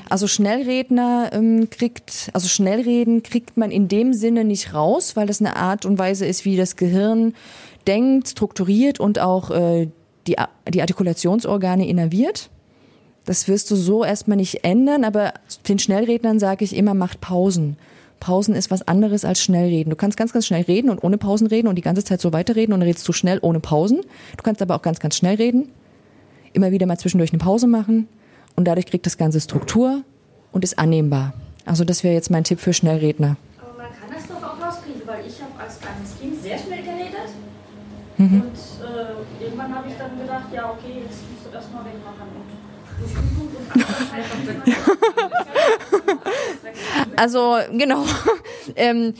[0.08, 5.40] Also Schnellredner ähm, kriegt, also Schnellreden kriegt man in dem Sinne nicht raus, weil das
[5.40, 7.34] eine Art und Weise ist, wie das Gehirn
[7.86, 9.88] denkt, strukturiert und auch äh,
[10.26, 10.36] die,
[10.68, 12.50] die Artikulationsorgane innerviert.
[13.24, 15.34] Das wirst du so erstmal nicht ändern, aber
[15.68, 17.76] den Schnellrednern sage ich immer, macht Pausen.
[18.18, 19.90] Pausen ist was anderes als Schnellreden.
[19.90, 22.32] Du kannst ganz, ganz schnell reden und ohne Pausen reden und die ganze Zeit so
[22.32, 24.00] weiterreden und dann redest du schnell ohne Pausen.
[24.36, 25.68] Du kannst aber auch ganz, ganz schnell reden.
[26.52, 28.06] Immer wieder mal zwischendurch eine Pause machen
[28.54, 30.02] und dadurch kriegt das Ganze Struktur
[30.52, 31.34] und ist annehmbar.
[31.64, 33.36] Also das wäre jetzt mein Tipp für Schnellredner.
[33.58, 36.82] Aber man kann das doch auch rauskriegen, weil ich habe als kleines Kind sehr schnell
[36.82, 37.30] geredet.
[38.18, 38.42] Mhm.
[38.42, 42.28] Und äh, irgendwann habe ich dann gedacht, ja okay, jetzt musst du das mal wegmachen.
[42.38, 43.61] Und
[47.16, 48.04] Also genau.
[48.76, 49.14] Ähm,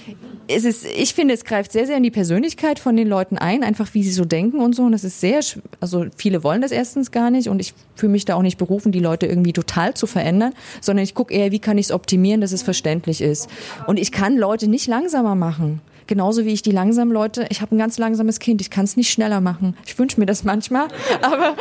[0.48, 3.62] es ist, ich finde, es greift sehr, sehr in die Persönlichkeit von den Leuten ein,
[3.62, 4.82] einfach wie sie so denken und so.
[4.82, 5.40] Und das ist sehr,
[5.80, 8.92] also viele wollen das erstens gar nicht und ich fühle mich da auch nicht berufen,
[8.92, 12.40] die Leute irgendwie total zu verändern, sondern ich gucke eher, wie kann ich es optimieren,
[12.40, 13.48] dass es verständlich ist.
[13.86, 15.80] Und ich kann Leute nicht langsamer machen.
[16.08, 18.96] Genauso wie ich die langsamen Leute, ich habe ein ganz langsames Kind, ich kann es
[18.96, 19.76] nicht schneller machen.
[19.86, 20.88] Ich wünsche mir das manchmal,
[21.22, 21.54] aber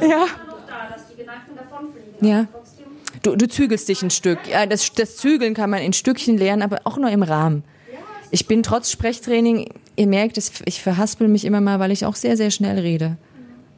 [0.06, 0.26] ja.
[2.20, 2.46] Ja.
[3.22, 4.38] Du, du zügelst dich ein Stück.
[4.50, 7.64] Ja, das, das Zügeln kann man in Stückchen lernen, aber auch nur im Rahmen.
[8.30, 12.36] Ich bin trotz Sprechtraining, ihr merkt, ich verhaspel mich immer mal, weil ich auch sehr,
[12.36, 13.16] sehr schnell rede.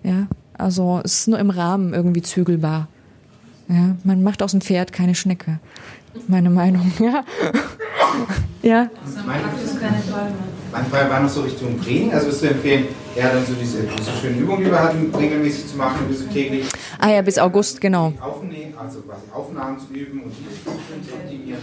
[0.02, 0.26] Ja,
[0.58, 2.88] also es ist nur im Rahmen irgendwie zügelbar.
[3.68, 5.58] Ja, man macht aus dem Pferd keine Schnecke.
[6.28, 7.24] Meine Meinung, ja.
[8.62, 8.90] ja.
[9.24, 9.42] Meine,
[9.80, 10.34] meine
[10.72, 12.12] Frage war noch so Richtung Training.
[12.12, 15.68] Also würdest du empfehlen, eher dann so diese, diese schönen Übungen, die wir hatten, regelmäßig
[15.68, 16.66] zu machen, bis täglich?
[16.98, 18.12] Ah ja, bis August, genau.
[18.20, 21.60] Aufnehmen, also quasi Aufnahmen zu üben und die zu optimieren.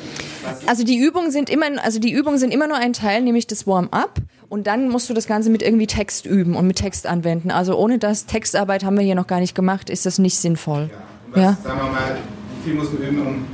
[0.68, 3.66] Also die Übungen sind immer, also die Übungen sind immer nur ein Teil, nämlich das
[3.66, 4.20] Warm-up.
[4.48, 7.52] Und dann musst du das Ganze mit irgendwie Text üben und mit Text anwenden.
[7.52, 10.90] Also ohne das Textarbeit haben wir hier noch gar nicht gemacht, ist das nicht sinnvoll.
[11.32, 11.58] was, Ja.
[11.64, 12.18] sagen wir mal,
[12.64, 13.46] wie viel muss man üben, um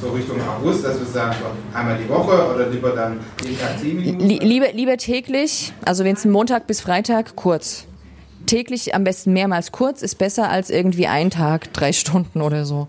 [0.00, 1.36] so Richtung August, dass wir sagen,
[1.72, 4.20] einmal die Woche oder lieber dann jeden Tag 10 Minuten?
[4.20, 7.84] Li lieber, lieber täglich, also wenn es Montag bis Freitag, kurz.
[8.46, 12.88] Täglich am besten mehrmals kurz ist besser als irgendwie ein Tag, drei Stunden oder so.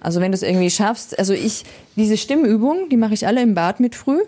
[0.00, 1.64] Also wenn du es irgendwie schaffst, also ich,
[1.96, 4.20] diese Stimmübungen, die mache ich alle im Bad mit früh.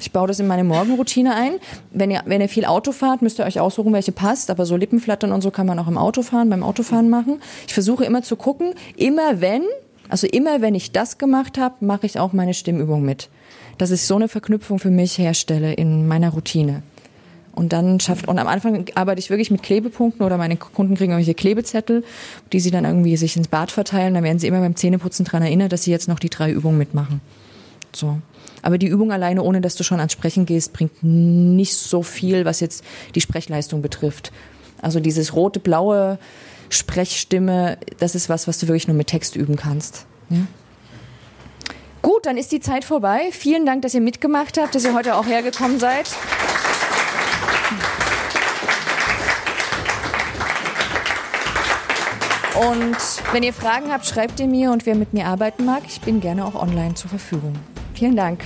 [0.00, 1.52] Ich baue das in meine Morgenroutine ein.
[1.92, 4.50] Wenn ihr, wenn ihr viel Auto fahrt, müsst ihr euch aussuchen, welche passt.
[4.50, 7.40] Aber so Lippenflattern und so kann man auch im Autofahren, beim Autofahren machen.
[7.68, 9.62] Ich versuche immer zu gucken, immer wenn,
[10.08, 13.28] also immer wenn ich das gemacht habe, mache ich auch meine Stimmübung mit.
[13.78, 16.82] Dass ich so eine Verknüpfung für mich herstelle in meiner Routine.
[17.54, 21.12] Und dann schafft, und am Anfang arbeite ich wirklich mit Klebepunkten oder meine Kunden kriegen
[21.12, 22.02] irgendwelche Klebezettel,
[22.52, 24.14] die sie dann irgendwie sich ins Bad verteilen.
[24.14, 26.78] Dann werden sie immer beim Zähneputzen dran erinnert, dass sie jetzt noch die drei Übungen
[26.78, 27.20] mitmachen.
[27.94, 28.18] So.
[28.62, 32.44] Aber die Übung alleine, ohne dass du schon ans Sprechen gehst, bringt nicht so viel,
[32.44, 32.84] was jetzt
[33.14, 34.32] die Sprechleistung betrifft.
[34.80, 36.18] Also dieses rote, blaue
[36.72, 40.06] Sprechstimme, das ist was, was du wirklich nur mit Text üben kannst.
[40.30, 40.38] Ja?
[42.02, 43.28] Gut, dann ist die Zeit vorbei.
[43.30, 46.10] Vielen Dank, dass ihr mitgemacht habt, dass ihr heute auch hergekommen seid.
[52.54, 52.96] Und
[53.32, 56.20] wenn ihr Fragen habt, schreibt ihr mir und wer mit mir arbeiten mag, ich bin
[56.20, 57.54] gerne auch online zur Verfügung.
[57.94, 58.44] Vielen Dank.